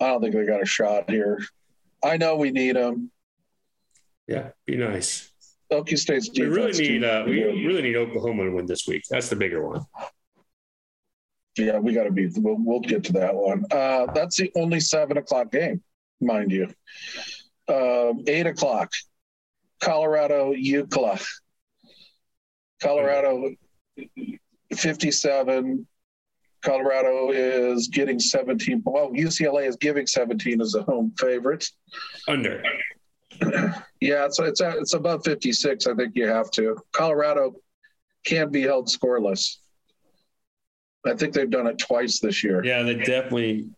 [0.00, 1.40] I don't think they got a shot here.
[2.02, 3.10] I know we need them.
[4.26, 5.30] Yeah, be nice.
[5.72, 9.04] Okie State's We really need uh, we really need Oklahoma to win this week.
[9.10, 9.84] That's the bigger one.
[11.56, 12.32] yeah, we got to beat.
[12.36, 13.64] We'll, we'll get to that one.
[13.70, 15.82] Uh, that's the only seven o'clock game,
[16.20, 16.68] mind you.
[17.68, 18.92] Um, eight o'clock,
[19.80, 21.24] Colorado, UCLA.
[22.82, 23.54] Colorado,
[24.74, 25.86] fifty-seven.
[26.62, 28.82] Colorado is getting seventeen.
[28.84, 31.66] Well, UCLA is giving seventeen as a home favorite.
[32.28, 32.62] Under.
[34.00, 35.86] Yeah, it's it's it's above fifty-six.
[35.86, 36.76] I think you have to.
[36.92, 37.54] Colorado
[38.24, 39.56] can be held scoreless.
[41.06, 42.64] I think they've done it twice this year.
[42.64, 43.70] Yeah, they definitely.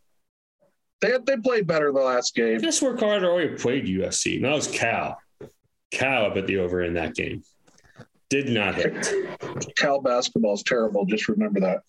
[1.00, 2.58] They they played better the last game.
[2.58, 4.36] Guess where Colorado already played USC.
[4.36, 5.18] And that was Cal.
[5.90, 7.42] Cal up at the over in that game.
[8.30, 9.08] Did not hit.
[9.76, 11.06] Cal basketball is terrible.
[11.06, 11.80] Just remember that.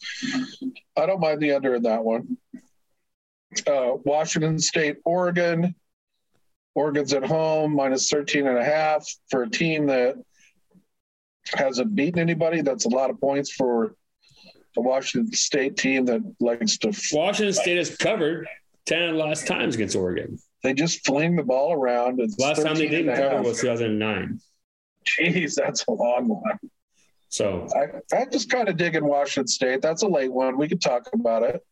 [0.95, 2.37] I don't mind the under in that one.
[3.67, 5.75] Uh, Washington State, Oregon.
[6.75, 10.15] Oregon's at home, minus 13 and a half for a team that
[11.53, 12.61] hasn't beaten anybody.
[12.61, 13.95] That's a lot of points for
[14.75, 18.47] the Washington State team that likes to, Washington State has covered
[18.89, 20.39] 10 last times against Oregon.
[20.63, 22.19] they just fling the ball around.
[22.19, 24.41] It's Last time they 13 and didn't cover was 2009.
[25.05, 26.57] Jeez, that's a long one.
[27.29, 29.83] So I, I just kind of dig in Washington State.
[29.83, 30.57] That's a late one.
[30.57, 31.63] We could talk about it.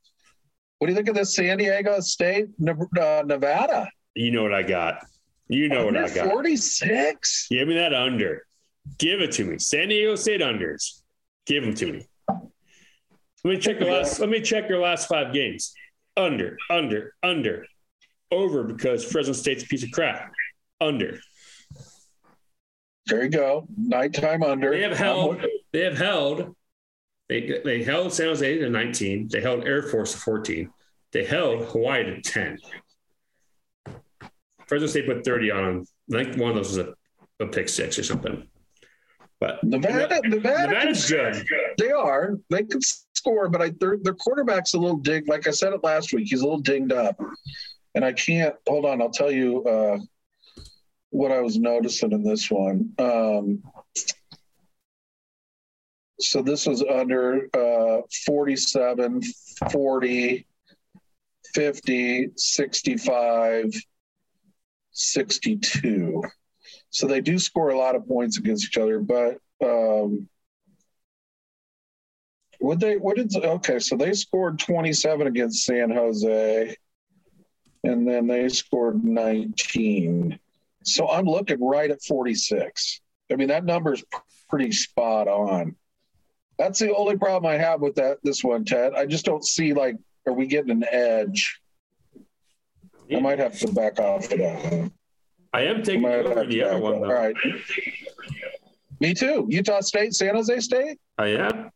[0.78, 3.90] What do you think of this San Diego State, uh, Nevada?
[4.14, 5.04] you know what I got.
[5.48, 6.30] You know what I got.
[6.30, 7.48] 46?
[7.50, 8.46] Give me that under.
[9.00, 9.58] Give it to me.
[9.58, 11.02] San Diego State unders.
[11.48, 12.08] Give them to me.
[13.44, 14.20] Let me check the last.
[14.20, 15.74] Let me check your last five games.
[16.18, 17.66] Under, under, under,
[18.32, 20.32] over because Fresno State's a piece of crap.
[20.82, 21.20] Under.
[23.06, 23.68] There you go.
[23.78, 24.72] Nighttime under.
[24.72, 25.46] They have held.
[25.72, 26.56] They have held.
[27.30, 29.30] They they held San Jose to 19.
[29.32, 30.70] They held Air Force to 14.
[31.14, 32.58] They held Hawaii to 10.
[34.68, 35.86] Fresno State put 30 on them.
[36.14, 36.94] I think one of those was a,
[37.40, 38.48] a pick six or something.
[39.40, 41.46] But Nevada, Nevada, Nevada's good.
[41.78, 42.38] They are.
[42.50, 45.24] They can score, but I, their, their quarterback's a little ding.
[45.28, 47.20] Like I said it last week, he's a little dinged up.
[47.96, 49.98] And I can't, hold on, I'll tell you uh,
[51.10, 52.92] what I was noticing in this one.
[53.00, 53.64] Um,
[56.20, 59.22] so this was under uh, 47,
[59.72, 60.48] 40,
[61.54, 63.74] 50, 65,
[64.92, 66.24] 62.
[66.90, 70.28] So they do score a lot of points against each other, but um,
[72.60, 72.98] would they?
[72.98, 73.36] What did?
[73.36, 76.76] Okay, so they scored 27 against San Jose,
[77.84, 80.40] and then they scored 19.
[80.84, 83.02] So I'm looking right at 46.
[83.32, 84.04] I mean, that number is
[84.50, 85.76] pretty spot on.
[86.58, 88.94] That's the only problem I have with that this one, Ted.
[88.94, 89.96] I just don't see like,
[90.26, 91.60] are we getting an edge?
[93.14, 94.92] I might have to back off of that.
[95.54, 97.08] I am taking Might over the other one though.
[97.08, 97.36] All right.
[99.00, 99.46] Me too.
[99.50, 101.00] Utah State, San Jose State.
[101.18, 101.70] I am.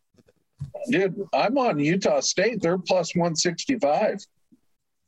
[0.90, 2.60] Dude, I'm on Utah State.
[2.60, 4.24] They're plus 165.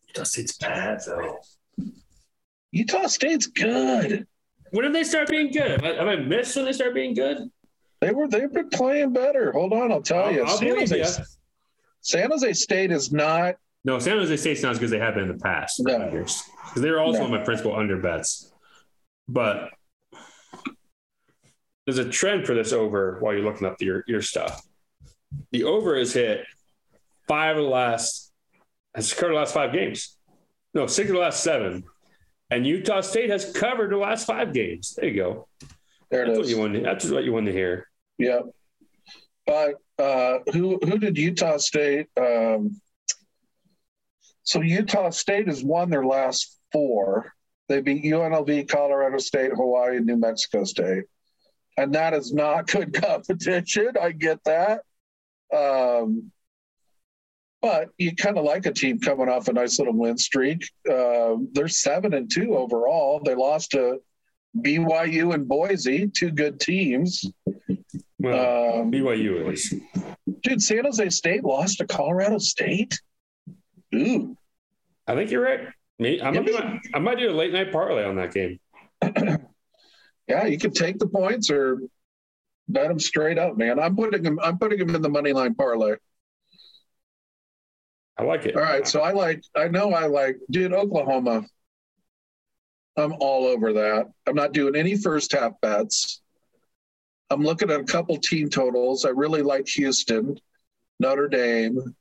[0.09, 1.39] Utah State's bad though.
[2.73, 4.27] Utah State's good.
[4.71, 5.71] When did they start being good?
[5.71, 7.39] Have I, have I missed when they start being good?
[8.01, 9.53] They were they've been playing better.
[9.53, 10.43] Hold on, I'll tell you.
[10.43, 11.25] I'll, I'll San, believe Jose, you.
[12.01, 15.15] San Jose State is not No, San Jose State's not as good as they have
[15.15, 16.11] been in the past No.
[16.11, 17.25] years because they were also No.
[17.27, 18.53] on my principal under bets.
[19.29, 19.71] But
[21.87, 24.63] there's a trend for this over while you're looking up your your stuff.
[25.53, 26.45] The over is hit
[27.29, 28.33] five of the last
[28.95, 30.17] has covered the last five games.
[30.73, 31.85] No, six of the last seven.
[32.51, 34.95] And Utah State has covered the last five games.
[34.97, 35.49] There you go.
[36.11, 36.61] there That's it what you is.
[36.61, 36.85] wanted.
[36.85, 37.89] That's what you wanted to hear.
[38.19, 38.41] Yeah.
[39.47, 42.81] But uh who who did Utah State um
[44.43, 47.33] so Utah State has won their last four.
[47.69, 51.05] They beat UNLV, Colorado State, Hawaii, and New Mexico State.
[51.79, 53.93] And that is not good competition.
[54.01, 54.83] I get that.
[55.55, 56.31] Um,
[57.63, 60.69] but you kind of like a team coming off a nice little win streak.
[60.91, 63.21] Uh, they're seven and two overall.
[63.25, 64.01] They lost to
[64.59, 67.25] BYU and Boise, two good teams.
[68.19, 69.75] Well, um, BYU is.
[70.43, 73.01] Dude, San Jose State lost to Colorado State.
[73.95, 74.37] Ooh.
[75.07, 75.69] I think you're right.
[75.99, 76.59] Me, I might, do,
[76.93, 78.59] I might do a late night parlay on that game.
[80.29, 81.79] yeah, you can take the points or
[82.69, 83.79] bet them straight up, man.
[83.79, 84.39] I'm putting them.
[84.43, 85.97] I'm putting them in the money line parlay.
[88.17, 88.57] I like it.
[88.57, 89.43] All right, so I like.
[89.57, 90.39] I know I like.
[90.51, 91.45] Dude, Oklahoma.
[92.97, 94.07] I'm all over that.
[94.27, 96.23] I'm not doing any first half bets.
[97.31, 99.05] I'm looking at a couple team totals.
[99.05, 100.39] I really like Houston,
[101.01, 101.97] Notre Dame,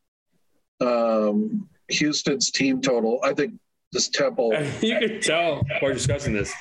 [0.81, 3.19] um, Houston's team total.
[3.23, 3.53] I think
[3.91, 4.53] this Temple.
[4.81, 6.53] you can tell we're discussing this.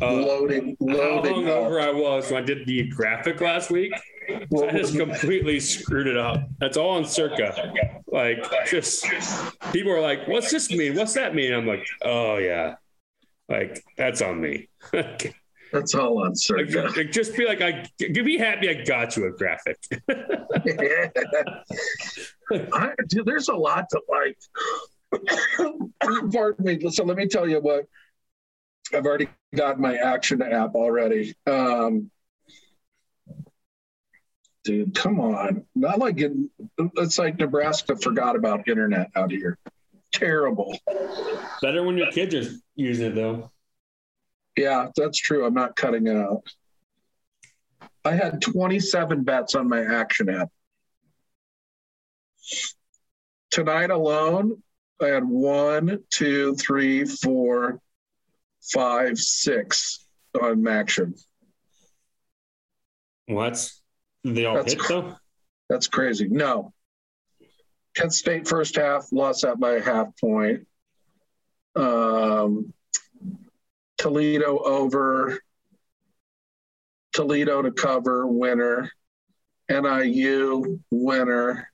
[0.00, 1.46] Uh, loading, loading.
[1.46, 3.92] How hungover I was when I did the graphic last week.
[4.52, 6.48] So I just completely screwed it up.
[6.58, 7.72] That's all on Circa.
[8.06, 9.06] Like, just
[9.72, 10.96] people are like, "What's this mean?
[10.96, 12.76] What's that mean?" I'm like, "Oh yeah,
[13.48, 14.68] like that's on me."
[15.72, 16.92] That's all on Circa.
[16.96, 19.76] Like, just be like, I could be happy I got you a graphic.
[20.08, 21.08] yeah.
[22.72, 24.38] I, dude, there's a lot to like.
[26.32, 26.90] Pardon me.
[26.90, 27.86] So let me tell you what
[28.94, 31.34] I've already got my action app already.
[31.46, 32.10] Um,
[34.64, 35.64] dude, come on.
[35.74, 36.32] Not like it,
[36.96, 39.58] it's like Nebraska forgot about internet out here.
[40.12, 40.78] Terrible.
[41.62, 43.50] Better when your kids are using it though.
[44.56, 45.44] Yeah, that's true.
[45.44, 46.42] I'm not cutting it out.
[48.04, 50.48] I had 27 bets on my action app.
[53.50, 54.62] Tonight alone,
[55.02, 57.80] I had one, two, three, four,
[58.72, 60.06] five, six
[60.40, 61.14] on action.
[63.26, 63.70] What?
[64.24, 65.16] They all that's, hit though?
[65.68, 66.28] That's crazy.
[66.28, 66.72] No.
[67.94, 70.66] Kent State first half lost that by a half point.
[71.74, 72.72] Um,
[73.98, 75.40] Toledo over.
[77.12, 78.90] Toledo to cover winner.
[79.70, 81.70] NIU winner.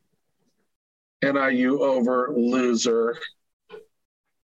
[1.23, 3.19] NIU over loser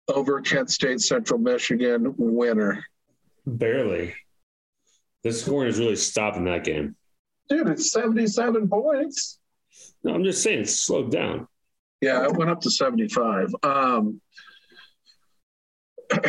[0.08, 2.86] over Kent State Central Michigan winner.
[3.46, 4.14] Barely.
[5.24, 6.96] The scoring is really stopping that game.
[7.50, 9.40] Dude, it's 77 points.
[10.04, 11.48] No, I'm just saying it's slowed down.
[12.02, 13.56] Yeah, it went up to 75.
[13.64, 14.22] Um,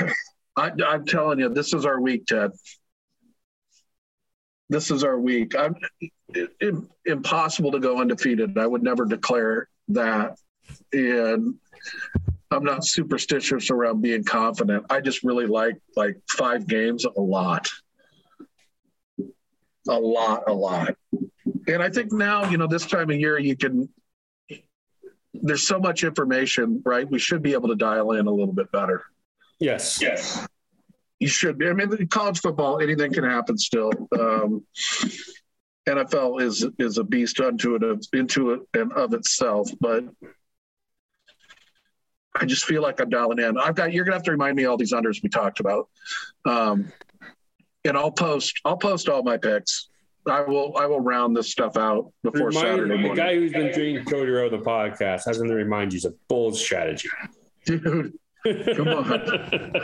[0.56, 2.50] I, am telling you, this is our week, Ted.
[4.70, 5.54] This is our week.
[5.56, 5.76] I'm
[6.34, 6.74] it, it,
[7.06, 8.58] impossible to go undefeated.
[8.58, 10.38] I would never declare that.
[10.92, 11.54] And
[12.50, 14.86] I'm not superstitious around being confident.
[14.88, 17.68] I just really like like five games a lot.
[19.88, 20.94] A lot, a lot.
[21.66, 23.88] And I think now, you know, this time of year you can
[25.34, 27.08] there's so much information, right?
[27.08, 29.04] We should be able to dial in a little bit better.
[29.60, 30.00] Yes.
[30.00, 30.46] Yes.
[31.20, 31.68] You should be.
[31.68, 33.90] I mean, college football, anything can happen still.
[34.18, 34.64] Um,
[35.88, 40.04] NFL is is a beast unto it into it and of itself, but
[42.34, 43.58] I just feel like I'm dialing in.
[43.58, 45.88] I've got you're gonna have to remind me all these unders we talked about.
[46.44, 46.92] Um,
[47.84, 49.88] and I'll post I'll post all my picks.
[50.28, 53.14] I will I will round this stuff out before remind, Saturday morning.
[53.14, 56.14] The guy who's been doing Cody Rowe the podcast has to remind you it's a
[56.28, 57.08] bold strategy.
[57.64, 58.12] Dude,
[58.44, 59.74] come on.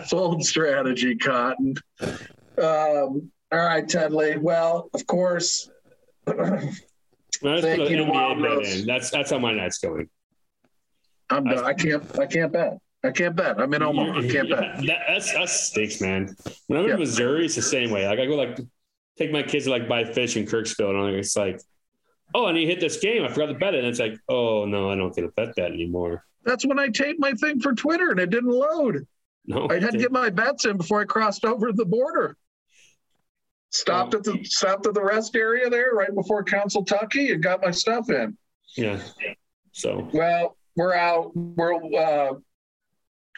[0.10, 1.74] bold strategy, Cotton.
[2.00, 4.38] Um, all right, Tedley.
[4.38, 5.70] Well, of course.
[6.26, 8.44] thank you Wild.
[8.86, 10.08] That's that's how my night's going.
[11.30, 11.64] I'm done.
[11.64, 12.18] I, I can't.
[12.18, 12.78] I can't bet.
[13.04, 13.60] I can't bet.
[13.60, 14.18] I'm in Omaha.
[14.18, 14.60] I can't bet.
[14.86, 16.34] That, that's that's stinks, man.
[16.66, 16.98] When I'm in.
[16.98, 18.06] Missouri, it's the same way.
[18.06, 18.58] Like I go like
[19.16, 21.60] take my kids to like buy fish in Kirksville, and it's like,
[22.34, 23.24] oh, and he hit this game.
[23.24, 23.78] I forgot to bet it.
[23.78, 26.24] And it's like, oh no, I don't get to bet that anymore.
[26.44, 29.06] That's when I taped my thing for Twitter and it didn't load.
[29.46, 32.36] No, I had to get my bets in before I crossed over the border.
[33.70, 34.18] Stopped oh.
[34.18, 34.42] at the oh.
[34.42, 38.36] stopped at the rest area there right before Council Tucky and got my stuff in.
[38.76, 39.00] Yeah.
[39.72, 41.32] So well, we're out.
[41.34, 42.34] We're uh,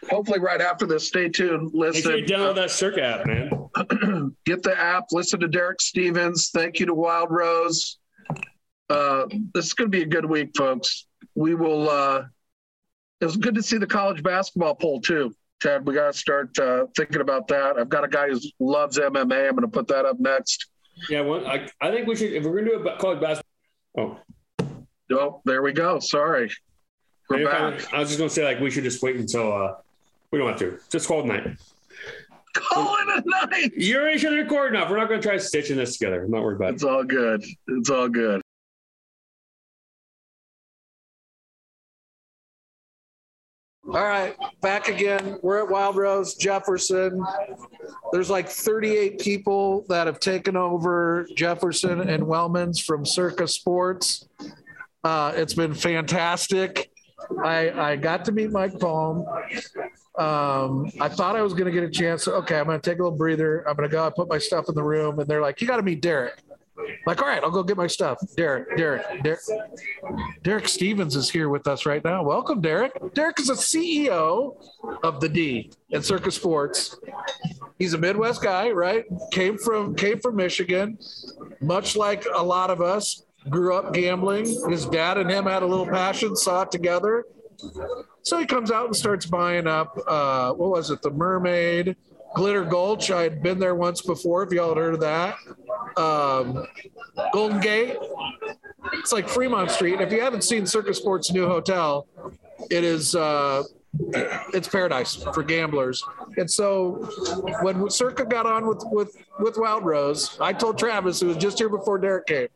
[0.09, 1.09] hopefully right after this.
[1.09, 1.71] Stay tuned.
[1.73, 1.95] Listen.
[1.95, 4.37] Make sure you download that Circa app, man.
[4.45, 5.07] Get the app.
[5.11, 6.51] Listen to Derek Stevens.
[6.53, 7.99] Thank you to Wild Rose.
[8.91, 9.25] Uh,
[9.55, 11.07] this is going to be a good week, folks.
[11.35, 11.89] We will.
[11.89, 12.25] Uh,
[13.21, 15.35] it was good to see the college basketball poll too.
[15.63, 17.79] Ted, we got to start uh, thinking about that.
[17.79, 19.49] I've got a guy who loves MMA.
[19.49, 20.67] I'm going to put that up next.
[21.09, 22.33] Yeah, well, I, I think we should.
[22.33, 23.47] If we're going to do a college basketball.
[23.97, 24.19] Oh.
[25.13, 25.99] Oh, there we go.
[25.99, 26.51] Sorry.
[27.31, 27.95] We're back.
[27.95, 29.77] I was just gonna say like we should just wait until uh
[30.33, 30.79] we don't have to.
[30.91, 31.47] Just call it night.
[32.55, 33.73] Call it a night.
[33.77, 34.91] You already should record enough.
[34.91, 36.25] We're not gonna try stitching this together.
[36.25, 36.75] I'm not worried about it.
[36.75, 37.45] It's all good.
[37.69, 38.43] It's all good.
[43.87, 45.39] All right, back again.
[45.43, 47.25] We're at Wild Rose Jefferson.
[48.13, 54.29] There's like 38 people that have taken over Jefferson and Wellman's from Circa Sports.
[55.03, 56.90] Uh, it's been fantastic.
[57.43, 59.27] I, I got to meet Mike Palm.
[60.19, 62.27] Um, I thought I was going to get a chance.
[62.27, 63.69] Okay, I'm going to take a little breather.
[63.69, 65.67] I'm going to go I put my stuff in the room, and they're like, "You
[65.67, 66.43] got to meet Derek."
[67.07, 68.19] Like, all right, I'll go get my stuff.
[68.37, 69.41] Derek, Derek, Derek,
[70.43, 72.23] Derek Stevens is here with us right now.
[72.23, 72.93] Welcome, Derek.
[73.15, 74.57] Derek is a CEO
[75.03, 76.97] of the D at Circa Sports.
[77.79, 79.05] He's a Midwest guy, right?
[79.31, 80.99] Came from came from Michigan,
[81.61, 83.25] much like a lot of us.
[83.49, 84.45] Grew up gambling.
[84.69, 87.25] His dad and him had a little passion, saw it together.
[88.23, 89.99] So he comes out and starts buying up.
[90.07, 91.03] Uh, what was it?
[91.03, 91.97] The Mermaid,
[92.35, 93.11] Glitter Gulch.
[93.11, 94.43] I had been there once before.
[94.43, 95.37] If y'all had heard of that,
[95.97, 96.67] um,
[97.33, 97.97] Golden Gate.
[98.95, 99.95] It's like Fremont Street.
[99.95, 102.07] And if you haven't seen Circa Sports' new hotel,
[102.71, 103.63] it is uh,
[104.53, 106.05] it's paradise for gamblers.
[106.41, 106.93] And so
[107.61, 111.59] when Circa got on with with with Wild Rose, I told Travis, who was just
[111.59, 112.49] here before Derek came,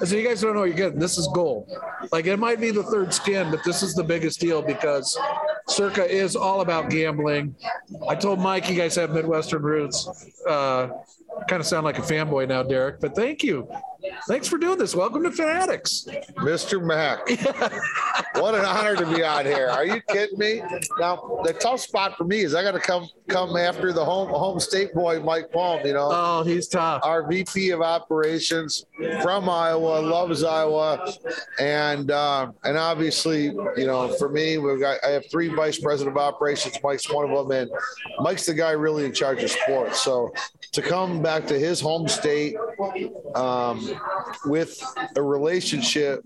[0.00, 1.00] I said, "You guys don't know what you're getting.
[1.00, 1.68] This is gold.
[2.12, 5.18] Like it might be the third skin, but this is the biggest deal because
[5.66, 7.56] Circa is all about gambling."
[8.08, 10.08] I told Mike, "You guys have Midwestern roots."
[10.48, 10.88] Uh,
[11.48, 13.68] kind of sound like a fanboy now, Derek, but thank you.
[14.26, 14.94] Thanks for doing this.
[14.94, 16.06] Welcome to Fanatics.
[16.36, 16.82] Mr.
[16.82, 17.20] Mack.
[18.40, 19.68] what an honor to be on here.
[19.68, 20.62] Are you kidding me?
[20.98, 24.28] Now, the tough spot for me is I got to come come after the home
[24.28, 26.08] home state boy, Mike Palm, you know.
[26.12, 27.02] Oh, he's tough.
[27.04, 28.84] Our VP of operations
[29.22, 31.12] from Iowa, loves Iowa.
[31.60, 36.16] And uh, and obviously, you know, for me, we've got I have three vice president
[36.16, 36.76] of operations.
[36.82, 37.70] Mike's one of them, and
[38.20, 40.00] Mike's the guy really in charge of sports.
[40.00, 40.32] So
[40.72, 42.56] to come back to his home state
[43.34, 43.90] um,
[44.46, 44.82] with
[45.16, 46.24] a relationship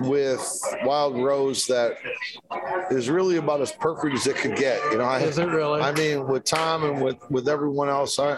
[0.00, 1.96] with Wild Rose that
[2.90, 4.82] is really about as perfect as it could get.
[4.90, 5.80] You know, I, Is it really?
[5.80, 8.36] I mean, with Tom and with with everyone else, I,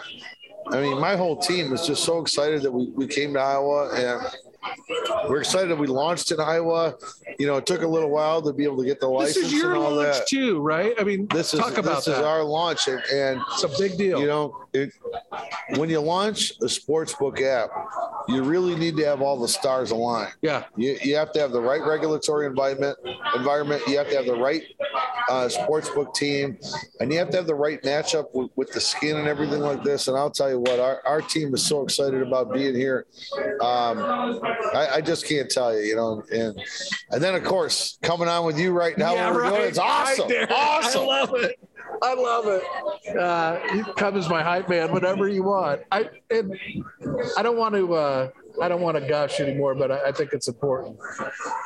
[0.72, 3.94] I mean, my whole team is just so excited that we, we came to Iowa
[3.94, 4.26] and
[5.28, 6.94] we're excited that we launched in Iowa.
[7.38, 9.46] You know, it took a little while to be able to get the This license
[9.46, 10.26] is your and all launch that.
[10.28, 10.94] too, right?
[10.98, 12.18] I mean, This is talk about this that.
[12.18, 14.20] is our launch, and, and it's a big deal.
[14.20, 14.90] you know, it,
[15.76, 17.70] when you launch a sportsbook app,
[18.28, 20.32] you really need to have all the stars aligned.
[20.42, 20.64] yeah.
[20.76, 22.98] You, you have to have the right regulatory environment.
[23.36, 23.82] Environment.
[23.86, 24.62] You have to have the right
[25.28, 26.58] uh, sportsbook team,
[27.00, 29.82] and you have to have the right matchup with, with the skin and everything like
[29.84, 30.08] this.
[30.08, 33.06] And I'll tell you what, our, our team is so excited about being here.
[33.60, 34.40] Um,
[34.74, 36.22] I, I just can't tell you, you know.
[36.32, 36.60] And
[37.10, 39.54] and then of course coming on with you right now, yeah, we're right.
[39.54, 41.02] doing, it's awesome, Right awesome.
[41.02, 41.58] I love it.
[42.02, 43.16] I love it.
[43.16, 45.82] Uh, you come as my hype man, whatever you want.
[45.90, 46.58] I and
[47.36, 47.94] I don't want to.
[47.94, 48.30] Uh,
[48.60, 50.98] I don't want to gush anymore, but I, I think it's important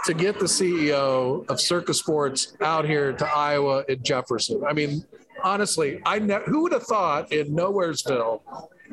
[0.06, 4.62] to get the CEO of Circa Sports out here to Iowa and Jefferson.
[4.68, 5.04] I mean,
[5.42, 8.40] honestly, I ne- who would have thought in Nowheresville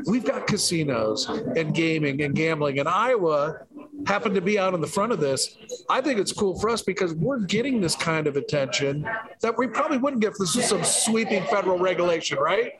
[0.06, 3.60] we've got casinos and gaming and gambling, and Iowa
[4.06, 5.58] happened to be out in the front of this.
[5.89, 9.08] I think it's cool for us because we're getting this kind of attention
[9.41, 12.74] that we probably wouldn't get if this was some sweeping federal regulation, right?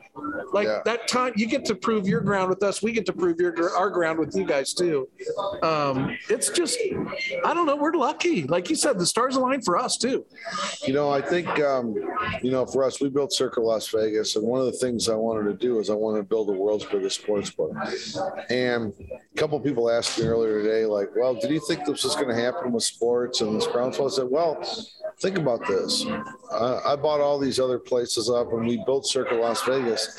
[0.52, 0.80] Like Yeah.
[0.84, 3.76] that time you get to prove your ground with us, we get to prove your
[3.76, 5.08] our ground with you guys too.
[5.62, 6.78] Um, it's just,
[7.44, 8.44] I don't know, we're lucky.
[8.44, 10.24] Like you said, the stars align for us too.
[10.86, 11.94] You know, I think, um,
[12.42, 15.14] you know, for us, we built Circa Las Vegas, and one of the things I
[15.14, 17.72] wanted to do is I wanted to build the world's biggest sports book.
[18.50, 22.14] And a couple people asked me earlier today, like, well, did you think this was
[22.14, 24.08] going to happen with sports and this groundswell?
[24.08, 24.62] I said, well,
[25.20, 26.04] think about this.
[26.52, 30.18] I, I bought all these other places up, and we built Circa Las Vegas.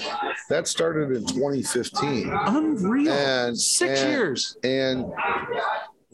[0.50, 2.30] That started in 2015.
[2.32, 3.12] Unreal.
[3.12, 5.06] And Six and- years And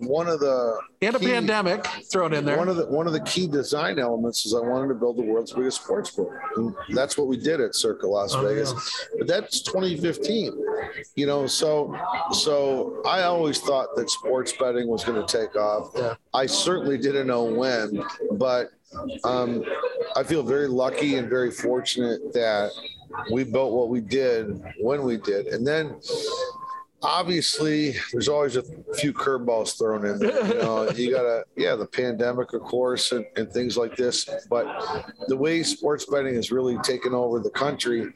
[0.07, 2.57] one of the and a key- pandemic thrown in there.
[2.57, 5.23] one of the one of the key design elements is I wanted to build the
[5.23, 6.31] world's biggest sports book.
[6.55, 8.73] And that's what we did at Circa Las Oh, Vegas.
[9.17, 10.53] But that's 2015.
[11.15, 11.95] You know, so
[12.31, 15.91] so I always thought that sports betting was going to take off.
[15.95, 16.15] Yeah.
[16.33, 18.03] I certainly didn't know when,
[18.33, 18.69] but
[19.23, 19.63] um,
[20.15, 22.71] I feel very lucky and very fortunate that
[23.31, 25.47] we built what we did when we did.
[25.47, 25.95] And then
[27.05, 28.63] obviously there's always a
[28.95, 30.47] few curveballs thrown in there.
[30.47, 34.27] You know, you gotta, yeah, the pandemic, of course, and, and things like this.
[34.49, 34.65] But
[35.27, 38.11] the way sports betting has really taken over the country,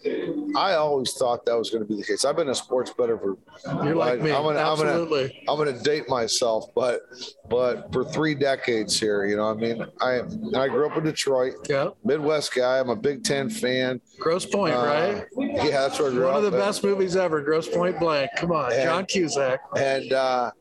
[0.55, 2.25] I always thought that was going to be the case.
[2.25, 3.37] I've been a sports bettor for,
[3.85, 4.31] You're like I- me.
[4.31, 5.43] I'm gonna- I'm gonna- Absolutely.
[5.47, 7.01] I'm going to date myself, but,
[7.49, 10.21] but for three decades here, you know, I mean, I,
[10.55, 11.89] I grew up in Detroit, yeah.
[12.03, 12.79] Midwest guy.
[12.79, 14.01] I'm a Big Ten fan.
[14.19, 15.25] Grosse Pointe, Uh, right?
[15.37, 16.37] Yeah, that's where I grew One up.
[16.37, 18.31] of the And- best movies ever, Grosse Pointe Blank.
[18.37, 19.59] Come on, And- John Cusack.
[19.77, 20.51] and uh,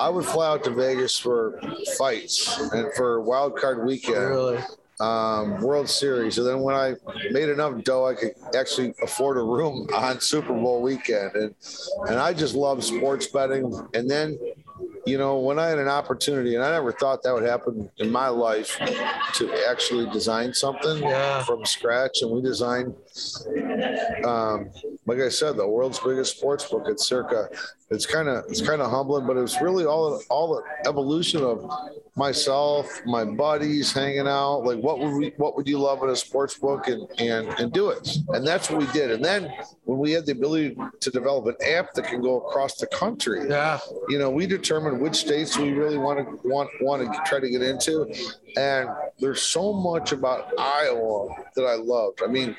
[0.00, 1.60] I would fly out to Vegas for
[1.98, 4.16] fights and for wild card weekend.
[4.18, 4.58] Really?
[4.98, 6.94] um, World Series, and then when I
[7.30, 11.54] made enough dough, I could actually afford a room on Super Bowl weekend, and
[12.08, 13.78] and I just love sports betting.
[13.92, 14.38] And then,
[15.04, 18.10] you know, when I had an opportunity, and I never thought that would happen in
[18.10, 18.78] my life,
[19.34, 21.44] to actually design something Yeah.
[21.44, 22.94] from scratch, and we designed,
[24.24, 24.70] um,
[25.06, 27.48] like I said, the world's biggest sports book at Circa.
[27.90, 31.42] It's kind of it's kind of humbling, but it was really all all the evolution
[31.44, 31.70] of
[32.16, 34.64] myself, my buddies hanging out.
[34.64, 37.72] Like, what would we, what would you love in a sports book, and and and
[37.72, 38.16] do it.
[38.30, 39.12] And that's what we did.
[39.12, 39.52] And then
[39.84, 43.48] when we had the ability to develop an app that can go across the country,
[43.48, 43.78] Yeah.
[44.08, 47.48] you know, we determined which states we really want to want want to try to
[47.48, 48.12] get into,
[48.56, 48.88] and
[49.18, 52.22] there's so much about Iowa that I loved.
[52.22, 52.56] I mean,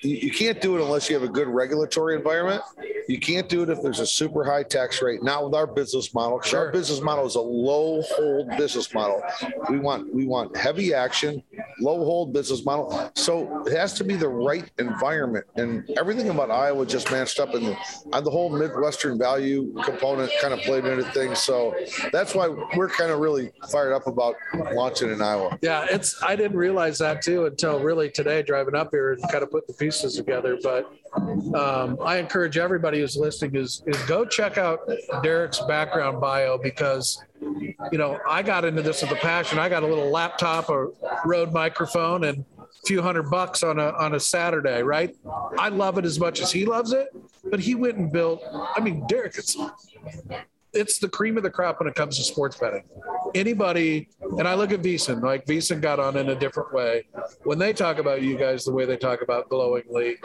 [0.00, 2.62] you, you can't do it unless you have a good regulatory environment.
[3.08, 5.22] You can't do it if there's a super high tax rate.
[5.22, 6.40] Not with our business model.
[6.40, 6.66] Sure.
[6.66, 9.22] Our business model is a low hold business model.
[9.70, 11.42] We want we want heavy action,
[11.80, 13.10] low hold business model.
[13.14, 17.54] So it has to be the right environment, and everything about Iowa just matched up,
[17.54, 17.76] and
[18.12, 21.40] on the whole Midwestern value component kind of played into things.
[21.40, 21.74] So
[22.12, 24.36] that's why we're kind of really fired up about
[24.72, 25.58] launching in Iowa.
[25.62, 29.42] Yeah, it's I didn't realize that too until really today driving up here and kind
[29.42, 30.58] of put the pieces together.
[30.62, 30.90] But
[31.54, 34.80] um, I encourage everybody who's listening is is go check out
[35.22, 39.58] Derek's background bio because you know I got into this with a passion.
[39.58, 40.88] I got a little laptop, a
[41.24, 44.82] Rode microphone, and a few hundred bucks on a on a Saturday.
[44.82, 45.16] Right?
[45.58, 47.08] I love it as much as he loves it,
[47.44, 48.42] but he went and built.
[48.52, 49.56] I mean, Derek, it's
[50.72, 52.84] it's the cream of the crop when it comes to sports betting.
[53.34, 54.08] Anybody,
[54.38, 57.06] and I look at Veasan, like Veasan got on in a different way.
[57.44, 60.16] When they talk about you guys the way they talk about glowingly,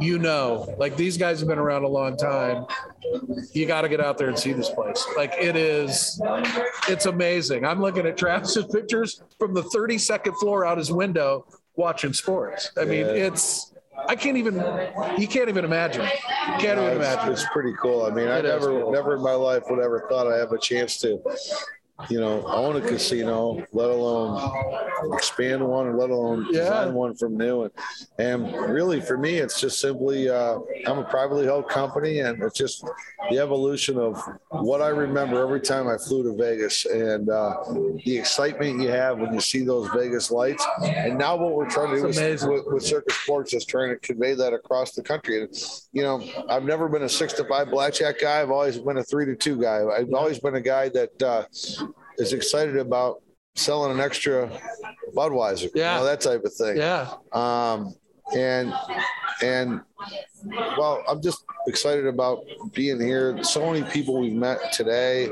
[0.00, 2.66] you know, like these guys have been around a long time.
[3.52, 5.04] You got to get out there and see this place.
[5.16, 6.20] Like it is,
[6.88, 7.64] it's amazing.
[7.64, 12.70] I'm looking at Travis's pictures from the 32nd floor out his window watching sports.
[12.76, 13.12] I mean, Yeah.
[13.26, 13.72] it's,
[14.08, 14.54] I can't even,
[15.18, 16.02] you can't even imagine.
[16.02, 16.08] You
[16.58, 17.32] can't No, even it's, imagine.
[17.32, 18.04] it's pretty cool.
[18.04, 18.92] I mean, I never, cool.
[18.92, 21.20] never in my life would ever thought I'd have a chance to,
[22.10, 24.52] you know, own a casino, let alone
[25.14, 26.60] expand one, or let alone Yeah.
[26.60, 27.62] design one from new.
[27.64, 27.72] And,
[28.18, 32.56] and really, for me, it's just simply, uh, I'm a privately held company, and it's
[32.56, 32.84] just
[33.30, 37.56] the evolution of what I remember every time I flew to Vegas and uh,
[38.04, 40.64] the excitement you have when you see those Vegas lights.
[40.84, 43.96] And now what we're trying to do is, with, with Circa Sports is trying to
[43.96, 45.42] convey that across the country.
[45.42, 45.48] And
[45.92, 48.42] you know, I've never been a six to five blackjack guy.
[48.42, 49.82] I've always been a three to two guy.
[49.84, 51.85] I've always been a guy that uh,
[52.18, 53.22] is excited about
[53.54, 54.50] selling an extra
[55.14, 55.94] Budweiser, Yeah.
[55.94, 56.76] you know, that type of thing.
[56.76, 57.10] Yeah.
[57.32, 57.94] Um,
[58.36, 58.72] and
[59.42, 59.80] and
[60.76, 63.42] well, I'm just excited about being here.
[63.42, 65.24] So many people we've met today.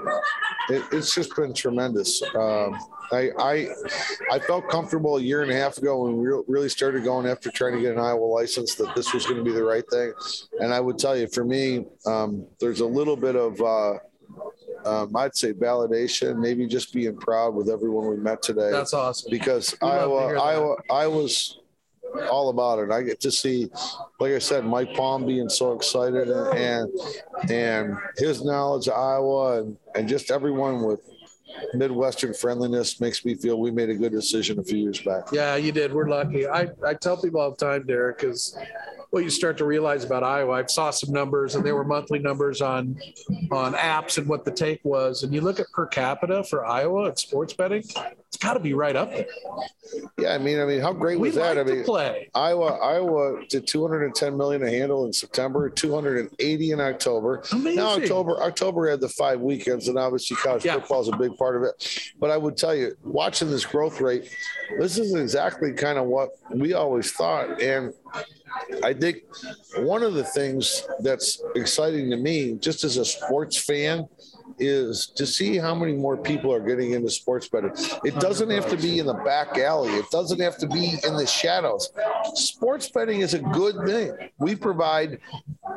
[0.71, 2.23] It, it's just been tremendous.
[2.35, 2.79] Um,
[3.13, 3.69] I, I
[4.31, 7.51] I felt comfortable a year and a half ago when we really started going after
[7.51, 10.13] trying to get an Iowa license that this was going to be the right thing.
[10.61, 13.95] And I would tell you, for me, um, there's a little bit of uh,
[14.85, 19.31] um, I'd say validation, maybe just being proud with everyone we met today That's awesome.
[19.31, 20.43] because We love to hear Iowa.
[20.43, 21.59] Iowa, I was
[22.31, 22.91] all about it.
[22.91, 23.71] I get to see,
[24.21, 26.91] like I said, Mike Palm being so excited and
[27.51, 31.01] and, his knowledge of Iowa and, and just everyone with
[31.73, 35.25] Midwestern friendliness makes me feel we made a good decision a few years back.
[35.33, 35.93] Yeah, you did.
[35.93, 36.47] We're lucky.
[36.47, 38.57] I, I tell people all the time, Derek, is
[39.15, 40.55] what you start to realize about Iowa.
[40.55, 42.99] I saw some numbers and they were monthly numbers on
[43.53, 45.23] on apps and what the take was.
[45.23, 48.75] And you look at per capita for Iowa at sports betting, it's got to be
[48.75, 49.27] right up there.
[50.19, 51.61] Yeah, I mean, I mean, how great We was like that?
[51.61, 52.29] I mean, play.
[52.35, 57.45] Iowa, Iowa did 210 million a handle in September, 280 in October.
[57.53, 57.77] Amazing.
[57.77, 60.75] Now October, October had the five weekends, and obviously college Yeah.
[60.75, 62.13] football is a big part of it.
[62.19, 64.29] But I would tell you, watching this growth rate,
[64.81, 67.63] this is exactly kind of what we always thought.
[67.63, 67.95] And
[68.83, 69.25] I think
[69.79, 74.09] one of the things that's exciting to me, just as a sports fan,
[74.59, 77.73] is to see how many more people are getting into sports betting.
[78.05, 79.93] It doesn't have to be in the back alley.
[79.93, 81.91] It doesn't have to be in the shadows.
[82.35, 84.31] Sports betting is a good thing.
[84.39, 85.19] We provide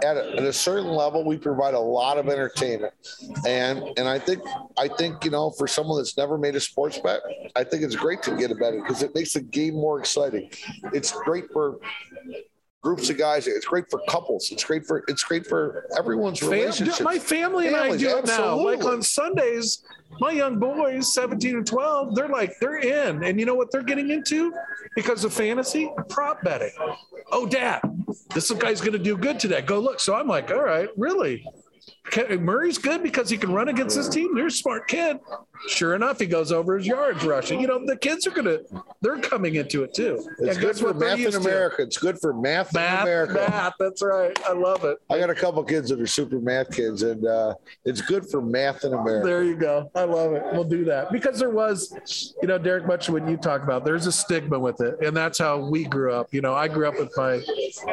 [0.04, 2.94] at a, at a certain level, we provide a lot of entertainment,
[3.48, 4.44] and and I think
[4.78, 7.22] I think you know for someone that's never made a sports bet,
[7.56, 10.52] I think it's great to get a bet because it makes the game more exciting.
[10.94, 11.80] It's great for
[12.84, 13.48] groups of guys.
[13.48, 14.50] It's great for couples.
[14.52, 17.04] It's great for it's great for everyone's Fam- relationship.
[17.04, 18.56] my family and I do it now.
[18.56, 19.84] Like on Sundays,
[20.20, 23.24] my young boys, 17 and 12, they're like, they're in.
[23.24, 24.54] And you know what they're getting into?
[24.96, 26.72] Because of fantasy, prop betting.
[27.32, 27.82] Oh, dad,
[28.34, 29.62] this guy's going to do good today.
[29.62, 30.00] Go look.
[30.00, 31.46] So I'm like, all right, really?
[32.40, 34.34] Murray's good because he can run against his team.
[34.36, 35.20] They're a smart kid.
[35.68, 37.60] Sure enough, he goes over his yards rushing.
[37.60, 38.60] You know, the kids are gonna
[39.02, 40.28] they're coming into it too.
[40.40, 41.48] It's good for math in used to?
[41.48, 41.82] America.
[41.84, 43.46] It's good for math, in America.
[43.50, 43.74] math.
[43.80, 44.38] That's right.
[44.46, 44.98] I love it.
[45.10, 47.56] I got a couple kids that are super math kids, and uh,
[47.86, 49.28] it's good for math in America.
[49.28, 49.92] There you go.
[49.96, 50.44] I love it.
[50.54, 53.86] We'll do that because there was, you know, Derek, much when you talk about.
[53.86, 56.34] There's a stigma with it, and that's how we grew up.
[56.34, 57.36] You know, I grew up with my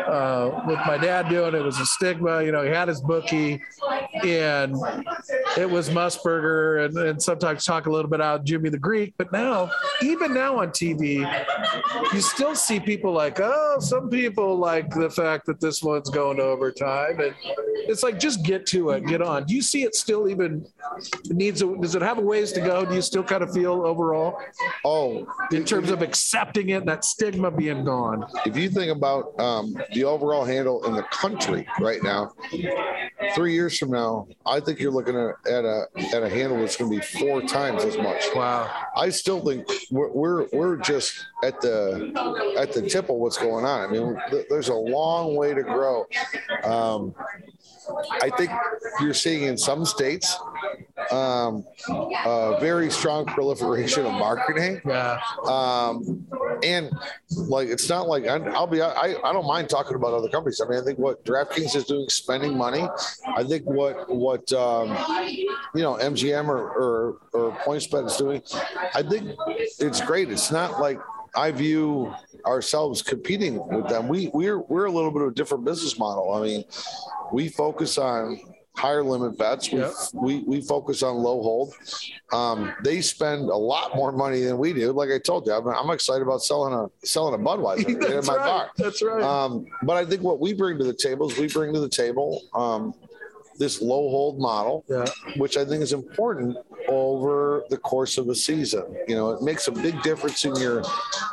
[0.00, 1.58] uh, with my dad doing it.
[1.58, 2.42] It was a stigma.
[2.42, 3.62] You know, he had his bookie,
[4.22, 4.76] and
[5.56, 9.14] it was Musburger, and, and sometimes talk a little bit about Jimmy the Greek.
[9.18, 9.70] But now,
[10.02, 11.20] even now on TV,
[12.12, 16.36] you still see people like, oh, some people like the fact that this one's going
[16.38, 17.34] to overtime, and
[17.86, 19.44] it's like just get to it, get on.
[19.44, 20.66] Do you see it still even
[21.26, 21.62] needs?
[21.62, 22.84] A, does it have a ways to go?
[22.84, 24.38] Do you still kind of feel overall
[24.84, 28.24] Oh, in terms of accepting it, that stigma being gone?
[28.46, 32.32] if you think about um, the overall handle in the country right now,
[33.34, 36.76] three years from now, I think you're looking at, at a at a handle that's
[36.76, 38.22] going to be four times as much.
[38.34, 38.70] Wow.
[38.96, 43.64] I still think we're, we're we're just at the at the tip of what's going
[43.64, 43.88] on.
[43.88, 46.06] I mean, th- there's a long way to grow.
[46.62, 47.14] Um,
[48.22, 48.50] I think
[49.00, 50.36] you're seeing in some states
[51.12, 54.80] um, a very strong proliferation of marketing.
[54.86, 55.20] Yeah.
[55.46, 56.26] Um,
[56.62, 56.90] and
[57.48, 60.60] like it's not like I- I'll be I, I don't mind talking about other companies.
[60.64, 62.88] I mean, I think what DraftKings is doing, spending money.
[63.36, 64.88] I think what what um,
[65.74, 68.42] you know MGM or or, or PointsBet is doing.
[68.94, 69.30] I think
[69.78, 70.30] it's great.
[70.30, 70.98] It's not like
[71.36, 72.14] I view
[72.46, 74.08] ourselves competing with them.
[74.08, 76.32] We we're we're a little bit of a different business model.
[76.32, 76.64] I mean,
[77.32, 78.38] we focus on
[78.76, 79.70] higher limit bets.
[79.72, 79.92] We, Yep.
[80.14, 81.74] we we focus on low hold.
[82.32, 84.92] Um, they spend a lot more money than we do.
[84.92, 88.28] Like I told you, I'm, I'm excited about selling a selling a Budweiser in That's
[88.28, 88.38] right.
[88.38, 88.70] bar.
[88.76, 89.22] That's right.
[89.22, 91.88] Um, but I think what we bring to the table is we bring to the
[91.88, 92.94] table um,
[93.58, 95.04] this low hold model, Yeah.
[95.36, 96.56] which I think is important
[96.88, 98.84] over the course of a season.
[99.06, 100.82] You know, it makes a big difference in your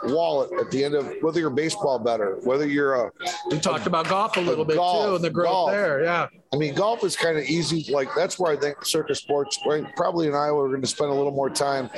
[0.04, 3.12] wallet at the end of whether you're a baseball better, whether you're a
[3.50, 5.72] we talked about golf a little bit golf, too, and the growth golf.
[5.72, 6.04] there.
[6.04, 6.28] Yeah.
[6.54, 7.92] I mean, golf is kind of easy.
[7.92, 9.86] Like that's where I think Circa Sports, right?
[9.96, 11.90] Probably in Iowa, we're going to spend a little more time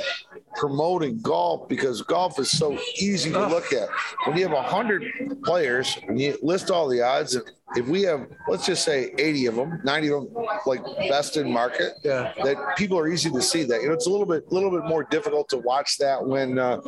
[0.55, 3.89] promoting golf because golf is so easy to look at.
[4.25, 5.03] When you have a hundred
[5.43, 7.43] players and you list all the odds, and
[7.75, 11.51] if we have, let's just say, eighty of them, ninety of them, like best in
[11.51, 12.31] market, Yeah.
[12.43, 13.81] that people are easy to see that.
[13.81, 16.79] You know, it's a little bit, little bit more difficult to watch that when uh,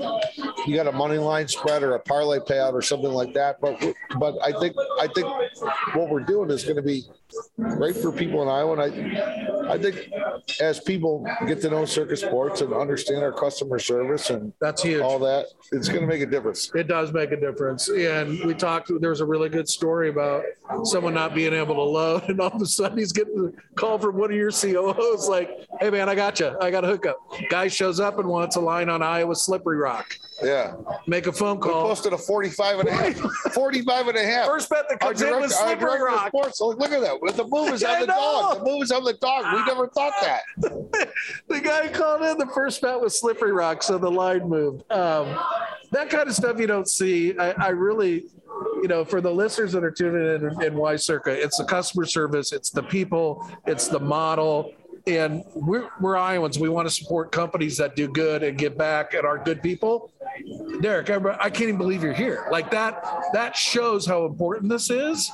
[0.67, 3.59] you got a money line spread or a parlay payout or something like that.
[3.59, 3.83] But,
[4.19, 5.25] but I think, I think
[5.95, 7.03] what we're doing is going to be
[7.57, 8.79] great for people in Iowa.
[8.79, 10.11] And I, I think
[10.61, 15.01] as people get to know Circa Sports and understand our customer service and That's huge.
[15.01, 16.71] all that, it's going to make a difference.
[16.75, 17.89] It does make a difference.
[17.89, 20.43] And we talked, there was a really good story about
[20.83, 23.97] someone not being able to load, and all of a sudden he's getting a call
[23.97, 25.49] from one of your COOs like,
[25.79, 26.55] hey, man, I got you.
[26.61, 27.17] I got a hookup.
[27.49, 30.15] Guy shows up and wants a line on Iowa Slippery Rock.
[30.43, 30.73] Yeah.
[31.07, 31.83] Make a phone call.
[31.83, 33.15] We posted a 45 and a half,
[33.53, 34.45] 45 and a half.
[34.47, 36.27] First bet that Our comes in director, was Slippery Rock.
[36.27, 37.21] sports, look at that.
[37.25, 38.59] With the move is on the dog.
[38.59, 39.51] The move is on the dog.
[39.51, 40.43] We never thought that.
[41.47, 44.89] the guy called in the first bet was slippery rock so the line moved.
[44.91, 45.35] Um,
[45.91, 47.35] that kind of stuff you don't see.
[47.39, 48.25] I, I really
[48.83, 52.05] you know for the listeners that are tuning in in y circa it's the customer
[52.05, 54.71] service it's the people it's the model.
[55.07, 56.57] And we're, we're iowans.
[56.57, 60.11] We want to support companies that do good and give back and are good people.
[60.81, 62.47] Derek I can't even believe you're here.
[62.51, 63.03] Like that
[63.33, 65.31] that shows how important this is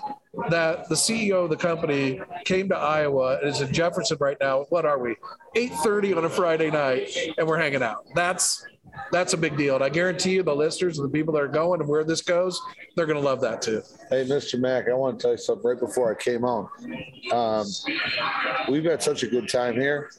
[0.49, 4.65] that the CEO of the company came to Iowa and is in Jefferson right now.
[4.69, 5.15] What are we?
[5.55, 8.05] 8:30 on a Friday night, and we're hanging out.
[8.15, 8.65] That's
[9.11, 9.75] that's a big deal.
[9.75, 12.21] And I guarantee you, the listeners and the people that are going and where this
[12.21, 12.61] goes,
[12.95, 13.81] they're going to love that too.
[14.09, 14.59] Hey, Mr.
[14.59, 16.67] Mack, I want to tell you something right before I came on.
[17.31, 17.65] Um,
[18.69, 20.11] we've had such a good time here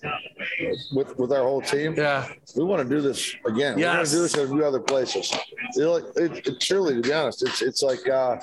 [0.92, 1.94] with with our whole team.
[1.96, 3.76] Yeah, We want to do this again.
[3.76, 4.10] We want Yes.
[4.10, 5.32] to do this in a few other places.
[5.76, 8.36] Know, it, it, truly, to be honest, it's it's like uh,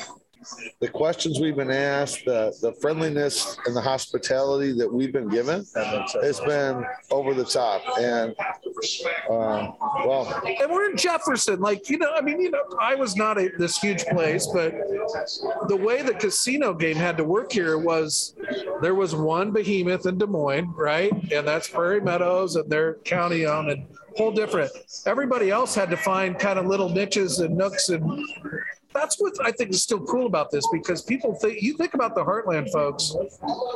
[0.79, 5.65] the questions we've been asked, the the friendliness and the hospitality that we've been given
[5.75, 7.81] has been over the top.
[7.99, 8.35] And
[9.29, 9.75] um,
[10.05, 11.59] well, and we're in Jefferson.
[11.59, 14.73] Like you know, I mean, you know, I was not a, this huge place, but
[15.67, 18.35] the way the casino game had to work here was
[18.81, 21.11] there was one behemoth in Des Moines, right?
[21.31, 23.85] And that's Prairie Meadows, and they're county owned and
[24.17, 24.71] whole different.
[25.05, 28.25] Everybody else had to find kind of little niches and nooks and
[28.93, 32.15] that's what I think is still cool about this because people think you think about
[32.15, 33.15] the heartland folks.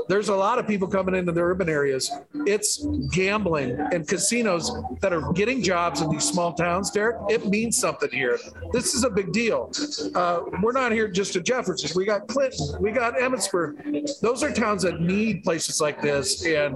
[0.08, 2.12] There's a lot of people coming into the urban areas.
[2.48, 4.72] It's gambling and casinos
[5.02, 6.90] that are getting jobs in these small towns.
[6.92, 8.40] Derek, it means something here.
[8.72, 9.72] This is a big deal.
[10.16, 11.92] Uh, we're not here just to Jefferson.
[11.96, 12.82] We got Clinton.
[12.82, 14.20] We got Emmetsburg.
[14.22, 16.76] Those are towns that need places like this, and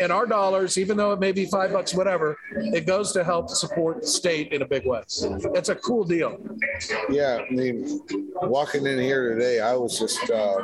[0.00, 3.48] and our dollars, even though it may be five bucks, whatever, it goes to help
[3.50, 5.02] support the state in a big way.
[5.06, 6.38] It's a cool deal.
[7.08, 7.75] Yeah, I mean,
[8.42, 10.56] walking in here today, I was just, uh,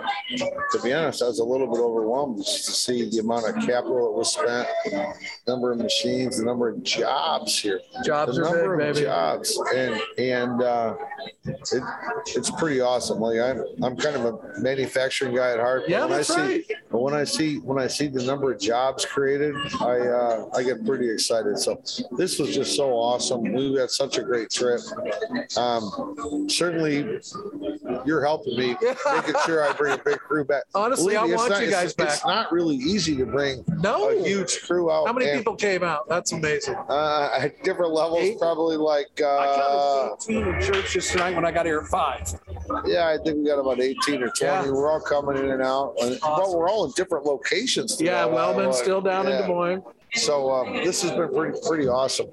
[0.73, 3.55] to be honest, I was a little bit overwhelmed just to see the amount of
[3.67, 4.69] capital that was spent,
[5.47, 9.07] number of machines, the number of jobs here, Jobs the are number big, of baby.
[9.07, 10.95] jobs, and and uh,
[11.45, 11.83] it,
[12.35, 13.19] it's pretty awesome.
[13.21, 15.83] Like I'm, I'm kind of a manufacturing guy at heart.
[15.83, 16.65] but Yeah, when I see, right.
[16.91, 20.63] But when I see when I see the number of jobs created, I uh, I
[20.63, 21.59] get pretty excited.
[21.59, 21.81] So
[22.17, 23.43] this was just so awesome.
[23.53, 24.81] We had such a great trip.
[25.57, 27.02] Um, certainly,
[28.05, 30.65] you're helping me making sure I bring a big crew back.
[30.75, 32.09] Honestly, Believe I me, want not- you it's- guys back.
[32.09, 34.09] It's not really easy to bring No.
[34.11, 35.07] a huge crew out.
[35.07, 36.09] How many and, people came out?
[36.09, 36.77] That's amazing.
[36.89, 38.39] Uh, at different levels, Eight?
[38.39, 41.87] probably like I uh, counted 18 in church just tonight when I got here at
[41.89, 42.23] five.
[42.87, 44.35] yeah, I think we got about 18 or 20.
[44.41, 44.71] Yeah.
[44.71, 48.01] We're all coming in and out, and, but we're all in different locations.
[48.01, 48.75] Yeah, throughout Wellman Iowa.
[48.75, 49.83] still down in Des Moines.
[50.15, 52.27] So um, this has been pretty pretty awesome.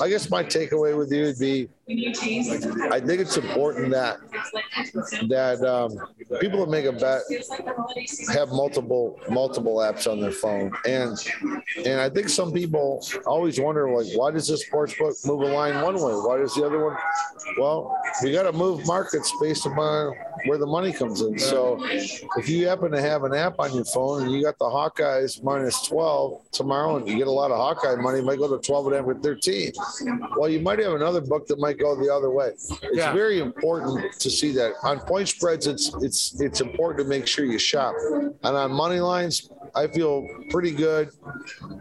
[0.00, 1.68] I guess my takeaway with you would be
[2.92, 4.18] I think it's important that
[5.28, 5.98] that um,
[6.40, 7.22] people that make a bet
[8.32, 11.18] have multiple multiple apps on their phone, and
[11.84, 15.52] and I think some people always wonder like, why does this sports book move a
[15.52, 16.12] line one way?
[16.12, 16.96] Why does the other one?
[17.58, 20.14] Well, we got to move markets based upon
[20.46, 21.38] where the money comes in.
[21.38, 24.66] So if you happen to have an app on your phone and you got the
[24.66, 28.48] Hawkeyes minus 12 tomorrow and you get a lot of Hawkeye money, you might go
[28.56, 29.72] to 12 and then with 13.
[30.36, 32.48] Well, you might have another book that might go the other way.
[32.48, 33.12] It's Yeah.
[33.12, 34.74] very important to see that.
[34.82, 37.94] On point spreads, it's it's it's important to make sure you shop.
[38.42, 41.10] And on money lines, I feel pretty good.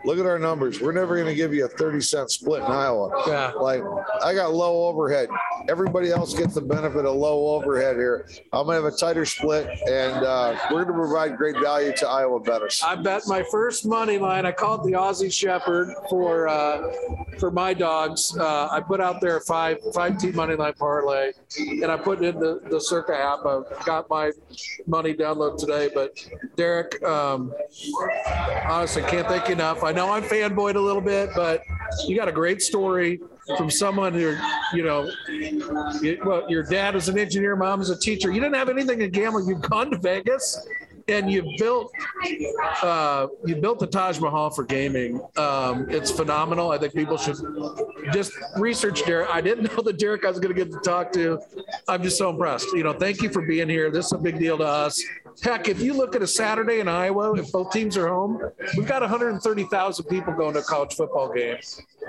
[0.05, 0.79] Look at our numbers.
[0.79, 3.23] We're never going to give you a 30 cent split in Iowa.
[3.27, 3.51] Yeah.
[3.53, 3.81] Like
[4.23, 5.27] I got low overhead.
[5.67, 8.27] Everybody else gets the benefit of low overhead here.
[8.53, 12.39] I'm gonna have a tighter split, and uh, we're gonna provide great value to Iowa
[12.39, 12.81] bettors.
[12.85, 14.45] I bet my first money line.
[14.45, 16.91] I called the Aussie Shepherd for uh,
[17.39, 18.35] for my dogs.
[18.37, 22.39] Uh, I put out there five five team money line parlay, and I put in
[22.39, 23.45] the the Circa app.
[23.45, 24.31] I've got my
[24.87, 25.89] money download today.
[25.93, 26.11] But
[26.55, 27.53] Derek, um,
[28.65, 29.83] honestly, can't thank you enough.
[29.83, 31.61] I know I'm fanboyed a little bit, but
[32.05, 33.19] you got a great story
[33.57, 34.37] from someone who,
[34.73, 35.09] you know,
[36.01, 38.31] you, well, your dad is an engineer, mom is a teacher.
[38.31, 39.47] You didn't have anything in gambling.
[39.47, 40.67] You've gone to Vegas
[41.09, 41.91] and you built
[42.83, 45.21] uh, you built the Taj Mahal for gaming.
[45.37, 46.71] Um, it's phenomenal.
[46.71, 47.37] I think people should
[48.13, 49.29] just research Derek.
[49.29, 51.39] I didn't know that Derek I was going to get to talk to.
[51.87, 52.67] I'm just so impressed.
[52.73, 53.91] You know, thank you for being here.
[53.91, 55.03] This is a big deal to us.
[55.41, 58.41] Heck, if you look at a Saturday in Iowa, if both teams are home,
[58.77, 61.57] we've got 130,000 people going to a college football game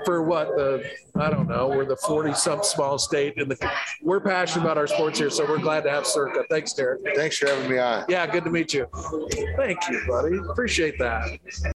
[0.05, 0.83] for what the
[1.15, 1.67] I don't know.
[1.67, 3.71] We're the 40 some small state, and the,
[4.01, 6.43] we're passionate about our sports here, so we're glad to have Circa.
[6.49, 7.01] Thanks, Derek.
[7.15, 8.05] Thanks for having me on.
[8.09, 8.87] Yeah, good to meet you.
[9.55, 10.37] Thank you, buddy.
[10.49, 11.73] Appreciate that.